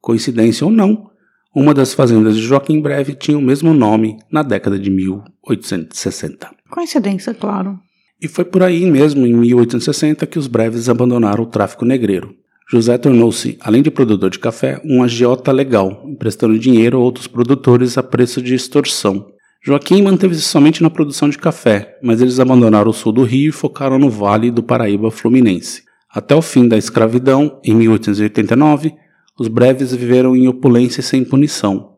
Coincidência 0.00 0.64
ou 0.64 0.71
não, 0.71 1.11
uma 1.55 1.75
das 1.75 1.95
fazendas 1.95 2.37
de 2.37 2.43
Joaquim 2.43 2.81
Breve 2.81 3.14
tinha 3.14 3.37
o 3.37 3.43
mesmo 3.43 3.73
nome 3.75 4.19
na 4.31 4.43
década 4.43 4.78
de 4.78 4.90
1860. 4.90 6.50
Coincidência, 6.71 7.35
claro. 7.35 7.78
E 8.21 8.28
foi 8.28 8.45
por 8.45 8.62
aí 8.62 8.85
mesmo, 8.90 9.26
em 9.26 9.35
1860, 9.35 10.26
que 10.26 10.38
os 10.38 10.47
breves 10.47 10.88
abandonaram 10.88 11.45
o 11.45 11.47
tráfico 11.47 11.85
negreiro. 11.85 12.35
José 12.71 12.99
tornou-se, 12.99 13.57
além 13.61 13.83
de 13.83 13.90
produtor 13.90 14.31
de 14.31 14.38
café, 14.38 14.81
um 14.85 15.02
agiota 15.02 15.52
legal, 15.52 16.02
emprestando 16.07 16.59
dinheiro 16.59 16.99
a 16.99 17.00
outros 17.00 17.26
produtores 17.26 17.97
a 17.97 18.02
preço 18.02 18.43
de 18.43 18.55
extorsão. 18.55 19.26
Joaquim 19.66 20.00
manteve-se 20.00 20.42
somente 20.42 20.80
na 20.80 20.88
produção 20.88 21.28
de 21.28 21.37
café, 21.37 21.99
mas 22.00 22.23
eles 22.23 22.38
abandonaram 22.38 22.88
o 22.88 22.94
sul 22.94 23.11
do 23.11 23.25
Rio 23.25 23.49
e 23.49 23.52
focaram 23.52 23.99
no 23.99 24.08
Vale 24.08 24.49
do 24.49 24.62
Paraíba 24.62 25.11
Fluminense. 25.11 25.82
Até 26.08 26.37
o 26.37 26.40
fim 26.40 26.68
da 26.68 26.78
escravidão, 26.78 27.61
em 27.64 27.75
1889, 27.75 28.94
os 29.37 29.49
breves 29.49 29.92
viveram 29.92 30.37
em 30.37 30.46
opulência 30.46 31.00
e 31.00 31.02
sem 31.02 31.25
punição. 31.25 31.94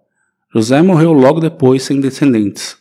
José 0.50 0.80
morreu 0.80 1.12
logo 1.12 1.40
depois 1.40 1.82
sem 1.82 2.00
descendentes. 2.00 2.78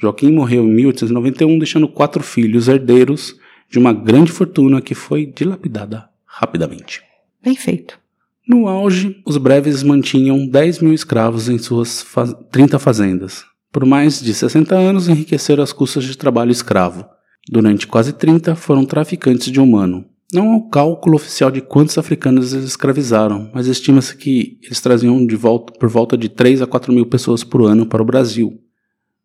Joaquim 0.00 0.32
morreu 0.32 0.64
em 0.64 0.72
1891, 0.72 1.58
deixando 1.58 1.86
quatro 1.86 2.22
filhos 2.22 2.66
herdeiros 2.66 3.36
de 3.68 3.78
uma 3.78 3.92
grande 3.92 4.32
fortuna 4.32 4.80
que 4.80 4.94
foi 4.94 5.26
dilapidada 5.26 6.08
rapidamente. 6.24 7.02
Bem 7.42 7.56
feito. 7.56 8.00
No 8.48 8.68
auge, 8.68 9.20
os 9.26 9.36
breves 9.36 9.82
mantinham 9.82 10.46
10 10.46 10.78
mil 10.78 10.94
escravos 10.94 11.46
em 11.50 11.58
suas 11.58 12.00
fa 12.00 12.26
30 12.26 12.78
fazendas. 12.78 13.49
Por 13.72 13.86
mais 13.86 14.20
de 14.20 14.34
60 14.34 14.74
anos, 14.74 15.08
enriqueceram 15.08 15.62
às 15.62 15.72
custas 15.72 16.04
de 16.04 16.16
trabalho 16.16 16.50
escravo. 16.50 17.04
Durante 17.48 17.86
quase 17.86 18.12
30, 18.12 18.54
foram 18.54 18.84
traficantes 18.84 19.50
de 19.50 19.60
humano. 19.60 20.04
Não 20.32 20.52
há 20.52 20.56
um 20.56 20.68
cálculo 20.68 21.16
oficial 21.16 21.50
de 21.50 21.60
quantos 21.60 21.98
africanos 21.98 22.52
eles 22.52 22.66
escravizaram, 22.66 23.50
mas 23.52 23.66
estima-se 23.66 24.16
que 24.16 24.58
eles 24.62 24.80
traziam 24.80 25.26
de 25.26 25.34
volta, 25.34 25.72
por 25.72 25.88
volta 25.88 26.16
de 26.16 26.28
3 26.28 26.62
a 26.62 26.66
4 26.66 26.92
mil 26.92 27.06
pessoas 27.06 27.42
por 27.42 27.62
ano 27.62 27.86
para 27.86 28.02
o 28.02 28.04
Brasil. 28.04 28.60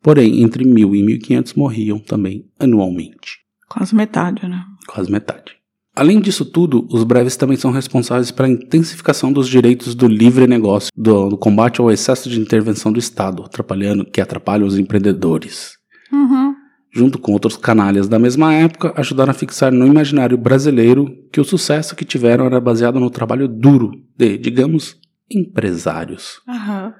Porém, 0.01 0.41
entre 0.41 0.63
1.000 0.63 0.95
e 0.95 1.19
1.500 1.19 1.57
morriam 1.57 1.99
também 1.99 2.47
anualmente 2.59 3.39
Quase 3.67 3.95
metade, 3.95 4.47
né? 4.47 4.63
quase 4.87 5.11
metade. 5.11 5.55
Além 5.95 6.19
disso 6.19 6.43
tudo, 6.43 6.85
os 6.91 7.05
breves 7.05 7.37
também 7.37 7.55
são 7.55 7.71
responsáveis 7.71 8.29
pela 8.29 8.49
intensificação 8.49 9.31
dos 9.31 9.47
direitos 9.47 9.95
do 9.95 10.07
livre 10.07 10.45
negócio, 10.45 10.91
do, 10.93 11.29
do 11.29 11.37
combate 11.37 11.79
ao 11.79 11.89
excesso 11.89 12.29
de 12.29 12.39
intervenção 12.39 12.91
do 12.91 12.99
Estado, 12.99 13.43
atrapalhando, 13.43 14.03
que 14.03 14.19
atrapalha 14.19 14.65
os 14.65 14.77
empreendedores. 14.77 15.77
Uhum. 16.11 16.53
Junto 16.93 17.17
com 17.17 17.31
outros 17.31 17.55
canalhas 17.55 18.09
da 18.09 18.19
mesma 18.19 18.53
época, 18.53 18.93
ajudaram 18.97 19.31
a 19.31 19.33
fixar 19.33 19.71
no 19.71 19.87
imaginário 19.87 20.37
brasileiro 20.37 21.07
que 21.31 21.39
o 21.39 21.45
sucesso 21.45 21.95
que 21.95 22.03
tiveram 22.03 22.45
era 22.45 22.59
baseado 22.59 22.99
no 22.99 23.09
trabalho 23.09 23.47
duro 23.47 23.91
de, 24.17 24.37
digamos, 24.37 24.97
empresários. 25.31 26.41
Aham. 26.47 26.93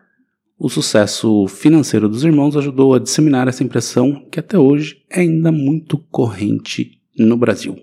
O 0.57 0.69
sucesso 0.69 1.47
financeiro 1.49 2.07
dos 2.07 2.23
irmãos 2.23 2.55
ajudou 2.55 2.93
a 2.93 2.99
disseminar 2.99 3.49
essa 3.49 3.63
impressão 3.63 4.25
que 4.31 4.39
até 4.39 4.57
hoje 4.57 5.03
é 5.11 5.19
ainda 5.19 5.51
muito 5.51 5.97
corrente 6.09 6.91
no 7.17 7.35
Brasil. 7.35 7.75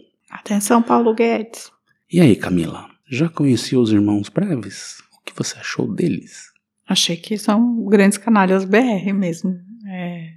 Atenção, 0.44 0.82
Paulo 0.82 1.14
Guedes. 1.14 1.70
E 2.12 2.20
aí, 2.20 2.34
Camila? 2.34 2.90
Já 3.08 3.28
conhecia 3.28 3.78
os 3.78 3.92
irmãos 3.92 4.28
Breves? 4.28 4.98
O 5.16 5.24
que 5.24 5.32
você 5.36 5.56
achou 5.56 5.86
deles? 5.86 6.50
Achei 6.86 7.16
que 7.16 7.38
são 7.38 7.84
grandes 7.84 8.18
canalhas 8.18 8.64
BR 8.64 9.12
mesmo. 9.14 9.56
É... 9.88 10.32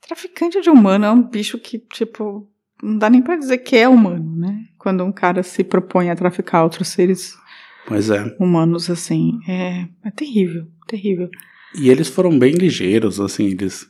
Traficante 0.00 0.62
de 0.62 0.70
humano 0.70 1.04
é 1.04 1.10
um 1.10 1.22
bicho 1.22 1.58
que, 1.58 1.78
tipo, 1.78 2.48
não 2.82 2.96
dá 2.96 3.10
nem 3.10 3.20
pra 3.20 3.36
dizer 3.36 3.58
que 3.58 3.76
é 3.76 3.86
humano, 3.86 4.34
né? 4.34 4.64
Quando 4.78 5.04
um 5.04 5.12
cara 5.12 5.42
se 5.42 5.62
propõe 5.62 6.08
a 6.08 6.16
traficar 6.16 6.64
outros 6.64 6.88
seres 6.88 7.34
é. 7.90 8.42
humanos, 8.42 8.88
assim, 8.88 9.38
é, 9.46 9.86
é 10.02 10.10
terrível, 10.10 10.66
terrível. 10.86 11.28
E 11.78 11.90
eles 11.90 12.08
foram 12.08 12.38
bem 12.38 12.54
ligeiros, 12.54 13.20
assim, 13.20 13.48
eles 13.48 13.86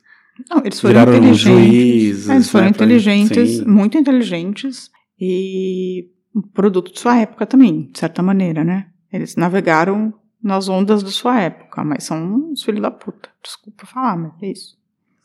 Não, 0.50 0.64
eles 0.64 0.80
foram 0.80 0.94
viraram 0.94 1.16
inteligentes. 1.16 1.42
juízes. 1.42 2.28
É, 2.28 2.34
eles 2.34 2.50
foram 2.50 2.64
né, 2.64 2.70
inteligentes, 2.70 3.50
Sim. 3.58 3.64
muito 3.66 3.96
inteligentes 3.96 4.90
e 5.26 6.10
um 6.36 6.42
produto 6.42 6.92
de 6.92 7.00
sua 7.00 7.18
época 7.18 7.46
também, 7.46 7.90
de 7.90 7.98
certa 7.98 8.22
maneira, 8.22 8.62
né? 8.62 8.88
Eles 9.10 9.36
navegaram 9.36 10.12
nas 10.42 10.68
ondas 10.68 11.02
de 11.02 11.10
sua 11.10 11.40
época, 11.40 11.82
mas 11.82 12.04
são 12.04 12.50
uns 12.50 12.62
filhos 12.62 12.82
da 12.82 12.90
puta. 12.90 13.30
Desculpa 13.42 13.86
falar, 13.86 14.16
mas 14.16 14.32
é 14.42 14.48
isso. 14.48 14.76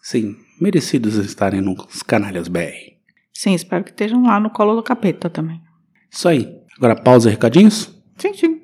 Sim, 0.02 0.38
merecidos 0.62 1.16
estarem 1.16 1.60
nos 1.60 2.02
canalhas 2.04 2.48
BR. 2.48 2.96
Sim, 3.34 3.54
espero 3.54 3.84
que 3.84 3.92
estejam 3.92 4.24
lá 4.24 4.40
no 4.40 4.50
colo 4.50 4.76
do 4.76 4.84
capeta 4.84 5.30
também. 5.30 5.62
Isso 6.10 6.30
aí. 6.30 6.58
Agora 6.78 6.96
pausa 6.96 7.28
e 7.30 7.32
recadinhos? 7.32 7.94
Sim, 8.18 8.34
sim. 8.34 8.62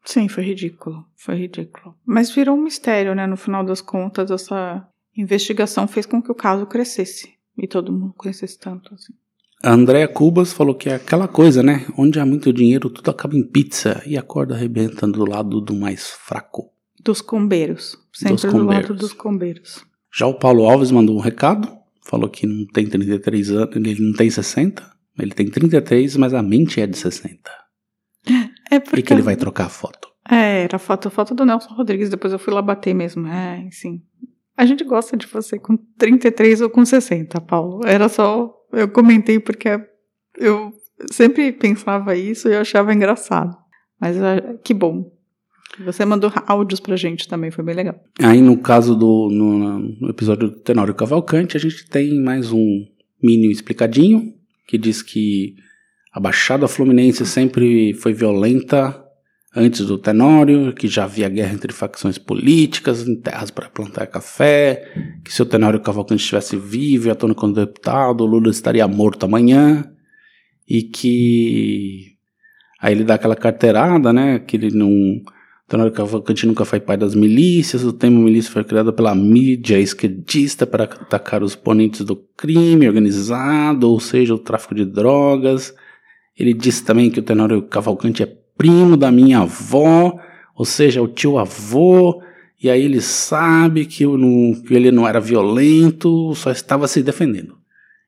Sim, 0.04 0.28
foi 0.28 0.44
ridículo. 0.44 1.04
Foi 1.16 1.34
ridículo. 1.34 1.96
Mas 2.06 2.30
virou 2.30 2.56
um 2.56 2.62
mistério, 2.62 3.12
né? 3.12 3.26
No 3.26 3.36
final 3.36 3.64
das 3.64 3.80
contas, 3.80 4.30
essa 4.30 4.88
investigação 5.16 5.88
fez 5.88 6.06
com 6.06 6.22
que 6.22 6.30
o 6.30 6.34
caso 6.34 6.64
crescesse. 6.66 7.34
E 7.58 7.66
todo 7.66 7.92
mundo 7.92 8.14
conhecesse 8.16 8.56
tanto, 8.56 8.94
assim. 8.94 9.12
A 9.62 9.72
Andrea 9.72 10.06
Cubas 10.06 10.52
falou 10.52 10.74
que 10.74 10.88
é 10.88 10.94
aquela 10.94 11.26
coisa, 11.26 11.62
né? 11.62 11.86
Onde 11.96 12.20
há 12.20 12.26
muito 12.26 12.52
dinheiro, 12.52 12.90
tudo 12.90 13.10
acaba 13.10 13.34
em 13.36 13.42
pizza 13.42 14.02
e 14.06 14.16
a 14.16 14.22
corda 14.22 14.54
arrebenta 14.54 15.06
do 15.06 15.24
lado 15.28 15.60
do 15.60 15.74
mais 15.74 16.08
fraco. 16.10 16.70
Dos 17.02 17.20
combeiros. 17.20 17.96
Sempre 18.12 18.34
Dos 18.34 18.42
do 18.44 18.50
combeiros. 18.52 18.88
lado 18.90 18.94
dos 19.00 19.12
combeiros. 19.12 19.84
Já 20.12 20.26
o 20.26 20.34
Paulo 20.34 20.68
Alves 20.68 20.90
mandou 20.90 21.16
um 21.16 21.20
recado, 21.20 21.68
falou 22.04 22.28
que 22.28 22.46
não 22.46 22.66
tem 22.66 22.86
33 22.86 23.50
anos, 23.50 23.76
ele 23.76 24.00
não 24.00 24.12
tem 24.12 24.30
60, 24.30 24.82
ele 25.18 25.32
tem 25.32 25.48
33, 25.48 26.16
mas 26.16 26.34
a 26.34 26.42
mente 26.42 26.80
é 26.80 26.86
de 26.86 26.96
60. 26.96 27.50
É 28.68 28.76
E 28.76 28.80
porque. 28.80 29.02
que 29.02 29.12
ele 29.12 29.22
vai 29.22 29.36
trocar 29.36 29.66
a 29.66 29.68
foto. 29.68 30.08
É, 30.28 30.64
era 30.64 30.74
a 30.74 30.78
foto, 30.80 31.08
foto 31.08 31.36
do 31.36 31.44
Nelson 31.46 31.72
Rodrigues, 31.72 32.10
depois 32.10 32.32
eu 32.32 32.38
fui 32.38 32.52
lá 32.52 32.60
bater 32.60 32.92
mesmo. 32.92 33.28
É, 33.28 33.68
sim. 33.70 34.02
A 34.56 34.66
gente 34.66 34.82
gosta 34.82 35.16
de 35.16 35.24
você 35.24 35.56
com 35.56 35.76
33 35.96 36.62
ou 36.62 36.68
com 36.68 36.84
60, 36.84 37.40
Paulo. 37.42 37.86
Era 37.86 38.08
só. 38.08 38.52
Eu 38.76 38.88
comentei 38.88 39.40
porque 39.40 39.80
eu 40.38 40.72
sempre 41.10 41.50
pensava 41.52 42.14
isso 42.14 42.48
e 42.48 42.52
eu 42.52 42.60
achava 42.60 42.92
engraçado. 42.92 43.56
Mas 44.00 44.20
ah, 44.22 44.56
que 44.62 44.74
bom. 44.74 45.10
Você 45.84 46.04
mandou 46.04 46.32
áudios 46.46 46.80
pra 46.80 46.96
gente 46.96 47.28
também, 47.28 47.50
foi 47.50 47.64
bem 47.64 47.74
legal. 47.74 47.98
Aí 48.22 48.40
no 48.40 48.56
caso 48.58 48.94
do 48.94 49.28
no, 49.30 49.78
no 49.78 50.08
episódio 50.10 50.48
do 50.48 50.60
Tenório 50.60 50.94
Cavalcante, 50.94 51.56
a 51.56 51.60
gente 51.60 51.88
tem 51.88 52.20
mais 52.22 52.52
um 52.52 52.86
mini 53.22 53.50
explicadinho 53.50 54.34
que 54.66 54.78
diz 54.78 55.02
que 55.02 55.54
a 56.12 56.20
Baixada 56.20 56.68
Fluminense 56.68 57.24
sempre 57.26 57.94
foi 57.94 58.12
violenta 58.12 59.05
antes 59.56 59.86
do 59.86 59.96
Tenório, 59.96 60.74
que 60.74 60.86
já 60.86 61.04
havia 61.04 61.30
guerra 61.30 61.54
entre 61.54 61.72
facções 61.72 62.18
políticas, 62.18 63.08
em 63.08 63.16
terras 63.16 63.50
para 63.50 63.70
plantar 63.70 64.06
café, 64.06 64.92
que 65.24 65.32
se 65.32 65.40
o 65.40 65.46
Tenório 65.46 65.80
Cavalcante 65.80 66.22
estivesse 66.22 66.56
vivo 66.58 67.08
e 67.08 67.10
atuando 67.10 67.34
como 67.34 67.54
deputado, 67.54 68.26
Lula 68.26 68.50
estaria 68.50 68.86
morto 68.86 69.24
amanhã, 69.24 69.90
e 70.68 70.82
que 70.82 72.16
aí 72.78 72.92
ele 72.92 73.04
dá 73.04 73.14
aquela 73.14 73.34
carteirada, 73.34 74.12
né, 74.12 74.38
que 74.40 74.58
ele 74.58 74.70
não 74.70 74.90
o 74.90 75.68
Tenório 75.68 75.92
Cavalcante 75.92 76.46
nunca 76.46 76.64
foi 76.64 76.78
pai 76.78 76.96
das 76.96 77.16
milícias, 77.16 77.82
o 77.82 77.92
termo 77.92 78.22
milícia 78.22 78.52
foi 78.52 78.62
criado 78.62 78.92
pela 78.92 79.16
mídia 79.16 79.80
esquerdista 79.80 80.64
para 80.64 80.84
atacar 80.84 81.42
os 81.42 81.54
oponentes 81.54 82.02
do 82.02 82.14
crime 82.36 82.86
organizado, 82.86 83.90
ou 83.90 83.98
seja, 83.98 84.32
o 84.32 84.38
tráfico 84.38 84.76
de 84.76 84.84
drogas. 84.84 85.74
Ele 86.38 86.54
disse 86.54 86.84
também 86.84 87.10
que 87.10 87.18
o 87.18 87.22
Tenório 87.22 87.62
Cavalcante 87.62 88.22
é 88.22 88.45
primo 88.56 88.96
da 88.96 89.10
minha 89.10 89.40
avó, 89.40 90.18
ou 90.54 90.64
seja, 90.64 91.02
o 91.02 91.08
tio 91.08 91.38
avô, 91.38 92.22
e 92.62 92.70
aí 92.70 92.82
ele 92.82 93.00
sabe 93.00 93.84
que, 93.86 94.06
não- 94.06 94.54
que 94.66 94.74
ele 94.74 94.90
não 94.90 95.06
era 95.06 95.20
violento, 95.20 96.34
só 96.34 96.50
estava 96.50 96.88
se 96.88 97.02
defendendo. 97.02 97.56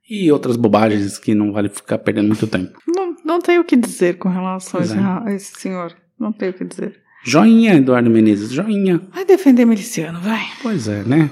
E 0.09 0.33
outras 0.33 0.57
bobagens 0.57 1.19
que 1.19 1.35
não 1.35 1.53
vale 1.53 1.69
ficar 1.69 1.99
perdendo 1.99 2.29
muito 2.29 2.47
tempo. 2.47 2.79
Não, 2.87 3.15
não 3.25 3.39
tenho 3.41 3.61
o 3.61 3.65
que 3.65 3.77
dizer 3.77 4.17
com 4.17 4.29
relação 4.31 4.81
a 4.81 4.83
Pois 4.83 4.91
esse, 4.91 4.99
é. 4.99 5.03
a 5.03 5.35
esse 5.35 5.61
senhor. 5.61 5.95
Não 6.19 6.33
tenho 6.33 6.53
o 6.53 6.55
que 6.55 6.65
dizer. 6.65 6.97
Joinha, 7.25 7.75
Eduardo 7.75 8.09
Menezes, 8.09 8.51
joinha. 8.51 9.03
Vai 9.13 9.25
defender 9.27 9.67
miliciano, 9.67 10.19
vai. 10.21 10.41
Pois 10.63 10.89
é, 10.89 11.03
né? 11.05 11.29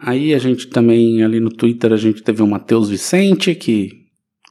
Aí 0.00 0.34
a 0.34 0.38
gente 0.38 0.68
também, 0.68 1.22
ali 1.24 1.40
no 1.40 1.50
Twitter, 1.50 1.92
a 1.92 1.96
gente 1.96 2.22
teve 2.22 2.42
o 2.42 2.46
Matheus 2.46 2.88
Vicente, 2.90 3.54
que 3.54 3.90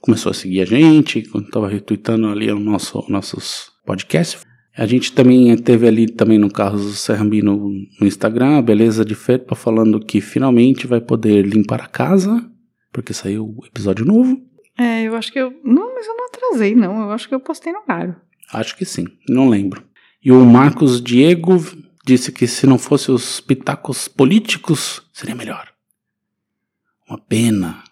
começou 0.01 0.31
a 0.31 0.33
seguir 0.33 0.61
a 0.61 0.65
gente, 0.65 1.21
quando 1.29 1.49
tava 1.49 1.69
retweetando 1.69 2.27
ali 2.27 2.51
o 2.51 2.59
nosso, 2.59 3.05
nossos 3.09 3.70
podcasts. 3.85 4.45
A 4.75 4.85
gente 4.85 5.11
também 5.11 5.55
teve 5.57 5.87
ali, 5.87 6.07
também 6.07 6.37
no 6.37 6.49
Carlos 6.49 6.85
do 6.85 6.93
Serrambi 6.93 7.41
no, 7.41 7.69
no 7.99 8.07
Instagram, 8.07 8.57
a 8.57 8.61
Beleza 8.61 9.03
de 9.03 9.15
Ferpa, 9.15 9.53
falando 9.53 9.99
que 9.99 10.21
finalmente 10.21 10.87
vai 10.87 11.01
poder 11.01 11.45
limpar 11.45 11.81
a 11.81 11.87
casa, 11.87 12.49
porque 12.91 13.13
saiu 13.13 13.55
o 13.57 13.65
episódio 13.65 14.05
novo. 14.05 14.41
É, 14.77 15.03
eu 15.03 15.15
acho 15.15 15.31
que 15.31 15.39
eu. 15.39 15.53
Não, 15.63 15.93
mas 15.93 16.07
eu 16.07 16.15
não 16.15 16.25
atrasei, 16.27 16.73
não. 16.73 17.01
Eu 17.01 17.11
acho 17.11 17.27
que 17.27 17.35
eu 17.35 17.39
postei 17.39 17.73
no 17.73 17.79
horário. 17.79 18.15
Acho 18.53 18.75
que 18.75 18.85
sim, 18.85 19.05
não 19.27 19.49
lembro. 19.49 19.83
E 20.23 20.31
o 20.31 20.45
Marcos 20.45 21.01
Diego 21.01 21.57
disse 22.05 22.31
que 22.31 22.47
se 22.47 22.65
não 22.65 22.77
fosse 22.77 23.11
os 23.11 23.41
pitacos 23.41 24.07
políticos, 24.07 25.01
seria 25.11 25.35
melhor. 25.35 25.71
Uma 27.07 27.17
pena, 27.17 27.83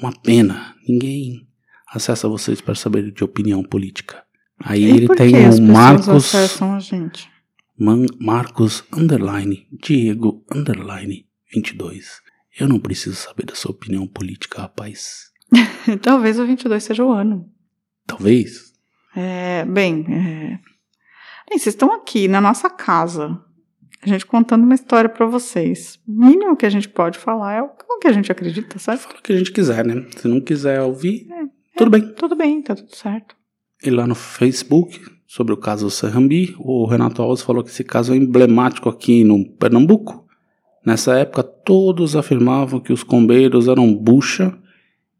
uma 0.00 0.12
pena. 0.12 0.74
Ninguém 0.86 1.46
acessa 1.88 2.28
vocês 2.28 2.60
para 2.60 2.74
saber 2.74 3.10
de 3.10 3.24
opinião 3.24 3.62
política. 3.62 4.22
Aí 4.60 4.84
e 4.84 4.90
ele 4.90 5.08
tem 5.08 5.34
o 5.48 5.62
Marcos, 5.62 6.08
acessam 6.08 6.74
a 6.74 6.80
gente? 6.80 7.30
Man- 7.78 8.06
Marcos 8.20 8.82
underline 8.92 9.66
Diego 9.82 10.44
underline 10.52 11.26
22. 11.54 12.20
Eu 12.58 12.68
não 12.68 12.80
preciso 12.80 13.16
saber 13.16 13.46
da 13.46 13.54
sua 13.54 13.70
opinião 13.70 14.06
política, 14.06 14.62
rapaz. 14.62 15.30
Talvez 16.02 16.38
o 16.40 16.46
22 16.46 16.82
seja 16.82 17.04
o 17.04 17.12
ano. 17.12 17.48
Talvez. 18.06 18.72
É, 19.14 19.64
bem, 19.64 20.04
é... 20.08 20.58
Bem, 21.48 21.58
vocês 21.58 21.74
estão 21.74 21.92
aqui 21.94 22.28
na 22.28 22.40
nossa 22.40 22.68
casa, 22.68 23.40
a 24.02 24.08
gente 24.08 24.26
contando 24.26 24.64
uma 24.64 24.74
história 24.74 25.08
pra 25.08 25.24
vocês. 25.24 25.98
O 26.06 26.12
mínimo 26.12 26.56
que 26.56 26.66
a 26.66 26.70
gente 26.70 26.88
pode 26.88 27.16
falar 27.18 27.54
é 27.54 27.62
o 27.62 27.70
que 28.00 28.08
a 28.08 28.12
gente 28.12 28.30
acredita, 28.30 28.78
sabe? 28.78 29.00
Fala 29.00 29.18
o 29.18 29.22
que 29.22 29.32
a 29.32 29.36
gente 29.38 29.52
quiser, 29.52 29.84
né? 29.84 30.04
Se 30.16 30.28
não 30.28 30.40
quiser 30.40 30.80
ouvir, 30.82 31.26
tudo 31.76 31.90
bem. 31.90 32.12
Tudo 32.14 32.36
bem, 32.36 32.60
tá 32.62 32.74
tudo 32.74 32.94
certo. 32.94 33.34
E 33.82 33.90
lá 33.90 34.06
no 34.06 34.14
Facebook, 34.14 35.00
sobre 35.26 35.52
o 35.52 35.56
caso 35.56 35.90
Serrambi, 35.90 36.56
o 36.58 36.86
Renato 36.86 37.22
Alves 37.22 37.42
falou 37.42 37.62
que 37.62 37.70
esse 37.70 37.84
caso 37.84 38.12
é 38.12 38.16
emblemático 38.16 38.88
aqui 38.88 39.22
no 39.22 39.44
Pernambuco. 39.44 40.26
Nessa 40.84 41.16
época, 41.18 41.42
todos 41.42 42.16
afirmavam 42.16 42.80
que 42.80 42.92
os 42.92 43.02
combeiros 43.02 43.68
eram 43.68 43.94
bucha 43.94 44.56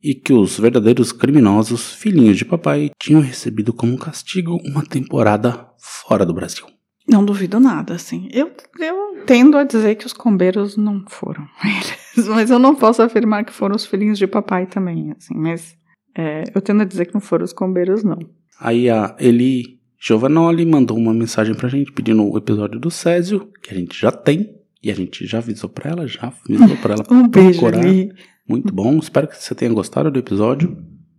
e 0.03 0.15
que 0.15 0.33
os 0.33 0.59
verdadeiros 0.59 1.13
criminosos, 1.13 1.93
filhinhos 1.93 2.37
de 2.37 2.45
papai, 2.45 2.91
tinham 2.99 3.21
recebido 3.21 3.73
como 3.73 3.99
castigo 3.99 4.59
uma 4.65 4.85
temporada 4.85 5.69
fora 5.79 6.25
do 6.25 6.35
Brasil. 6.35 6.67
Não 7.07 7.25
duvido 7.25 7.59
nada, 7.59 7.95
assim. 7.95 8.29
Eu, 8.33 8.51
eu 8.79 9.25
tendo 9.25 9.57
a 9.57 9.65
dizer 9.65 9.95
que 9.95 10.07
os 10.07 10.13
combeiros 10.13 10.77
não 10.77 11.05
foram 11.09 11.47
eles, 11.65 12.29
mas 12.29 12.51
eu 12.51 12.59
não 12.59 12.75
posso 12.75 13.03
afirmar 13.03 13.45
que 13.45 13.53
foram 13.53 13.77
os 13.77 13.87
filhinhos 13.87 14.19
de 14.19 14.27
papai 14.27 14.67
também, 14.67 15.13
assim. 15.13 15.35
Mas 15.35 15.77
é, 16.17 16.45
eu 16.55 16.61
tendo 16.61 16.83
a 16.83 16.85
dizer 16.85 17.07
que 17.07 17.15
não 17.15 17.21
foram 17.21 17.45
os 17.45 17.53
combeiros, 17.53 18.05
não. 18.05 18.19
Aí 18.61 18.89
a 18.91 19.17
Eli 19.19 19.79
Giovanoli 20.01 20.65
mandou 20.65 20.97
uma 20.97 21.13
mensagem 21.15 21.55
pra 21.55 21.69
gente 21.69 21.93
pedindo 21.93 22.25
o 22.25 22.37
episódio 22.39 22.79
do 22.79 22.91
Césio, 22.91 23.51
que 23.63 23.73
a 23.73 23.77
gente 23.77 23.99
já 24.01 24.11
tem, 24.13 24.55
e 24.83 24.91
a 24.91 24.95
gente 24.95 25.27
já 25.27 25.39
avisou 25.39 25.69
pra 25.69 25.91
ela, 25.91 26.07
já 26.07 26.33
avisou 26.49 26.77
pra 26.79 26.95
ela 26.95 27.05
Um 27.11 27.29
beijo, 27.29 27.61
procurar. 27.61 27.85
Eli. 27.87 28.13
Muito 28.49 28.73
bom, 28.73 28.97
espero 28.99 29.29
que 29.29 29.37
você 29.37 29.55
tenha 29.55 29.73
gostado 29.73 30.11
do 30.11 30.19
episódio. 30.19 30.77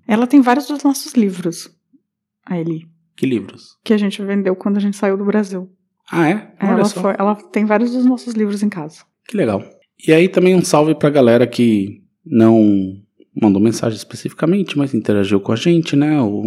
Ela 0.07 0.25
tem 0.25 0.41
vários 0.41 0.67
dos 0.67 0.83
nossos 0.83 1.13
livros, 1.13 1.69
a 2.45 2.59
Eli, 2.59 2.87
Que 3.15 3.25
livros? 3.25 3.77
que 3.83 3.93
a 3.93 3.97
gente 3.97 4.21
vendeu 4.23 4.55
quando 4.55 4.77
a 4.77 4.79
gente 4.79 4.97
saiu 4.97 5.15
do 5.17 5.25
Brasil. 5.25 5.69
Ah, 6.11 6.27
é? 6.27 6.33
Olha 6.61 6.71
Ela, 6.71 6.85
foi- 6.85 7.15
ela 7.19 7.35
tem 7.35 7.65
vários 7.65 7.91
dos 7.91 8.03
nossos 8.05 8.33
livros 8.33 8.63
em 8.63 8.69
casa. 8.69 9.03
Que 9.27 9.37
legal. 9.37 9.63
E 10.07 10.11
aí 10.11 10.27
também 10.27 10.55
um 10.55 10.63
salve 10.63 10.95
pra 10.95 11.09
galera 11.11 11.45
que 11.45 12.01
não 12.25 12.95
mandou 13.39 13.61
mensagem 13.61 13.95
especificamente, 13.95 14.75
mas 14.77 14.93
interagiu 14.95 15.39
com 15.39 15.51
a 15.51 15.55
gente, 15.55 15.95
né? 15.95 16.19
O, 16.19 16.41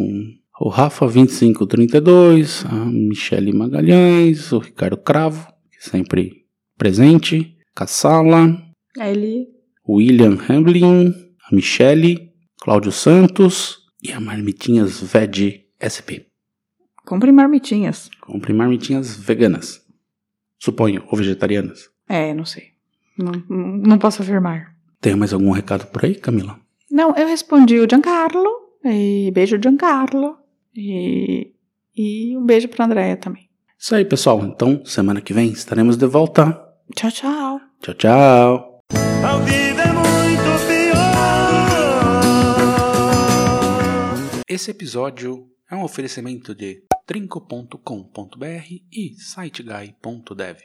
o 0.65 0.71
Rafa2532, 0.71 2.65
a 2.71 2.85
Michele 2.85 3.53
Magalhães, 3.53 4.53
o 4.53 4.59
Ricardo 4.61 4.97
Cravo, 4.97 5.53
que 5.73 5.83
sempre 5.91 6.47
presente, 6.79 7.57
Cassala, 7.75 8.57
A 8.97 9.11
Eli, 9.11 9.49
William 9.89 10.39
Hamlin, 10.49 11.13
a 11.51 11.55
Michele, 11.55 12.31
Cláudio 12.61 12.93
Santos 12.93 13.79
e 14.01 14.13
a 14.13 14.21
Marmitinhas 14.21 15.01
Veg 15.01 15.67
SP. 15.83 16.29
compre 17.05 17.33
marmitinhas. 17.33 18.09
Compre 18.21 18.53
marmitinhas 18.53 19.17
veganas. 19.17 19.83
Suponho, 20.61 21.03
ou 21.11 21.19
vegetarianas. 21.19 21.91
É, 22.09 22.33
não 22.33 22.45
sei. 22.45 22.69
Não, 23.19 23.33
não 23.51 23.79
não 23.79 23.99
posso 23.99 24.23
afirmar. 24.23 24.77
Tem 25.01 25.17
mais 25.17 25.33
algum 25.33 25.51
recado 25.51 25.87
por 25.87 26.05
aí, 26.05 26.15
Camila? 26.15 26.57
Não, 26.89 27.17
eu 27.17 27.27
respondi 27.27 27.81
o 27.81 27.89
Giancarlo. 27.91 28.47
E 28.85 29.33
beijo, 29.35 29.59
Giancarlo. 29.61 30.42
E, 30.75 31.53
e 31.97 32.37
um 32.37 32.45
beijo 32.45 32.69
pra 32.69 32.85
Andréia 32.85 33.17
também. 33.17 33.49
Isso 33.79 33.95
aí, 33.95 34.05
pessoal. 34.05 34.43
Então, 34.45 34.85
semana 34.85 35.21
que 35.21 35.33
vem 35.35 35.51
estaremos 35.51 35.97
de 35.97 36.07
volta. 36.07 36.53
Tchau, 36.95 37.11
tchau. 37.11 37.61
Tchau, 37.81 37.95
tchau. 37.95 38.81
Ao 39.29 39.41
vivo 39.41 39.81
é 39.81 39.93
muito 39.93 40.67
pior. 40.69 40.93
Esse 44.49 44.71
episódio 44.71 45.49
é 45.71 45.75
um 45.75 45.83
oferecimento 45.83 46.55
de 46.55 46.85
trinco.com.br 47.07 48.67
e 48.93 49.15
siteguy.dev. 49.19 50.59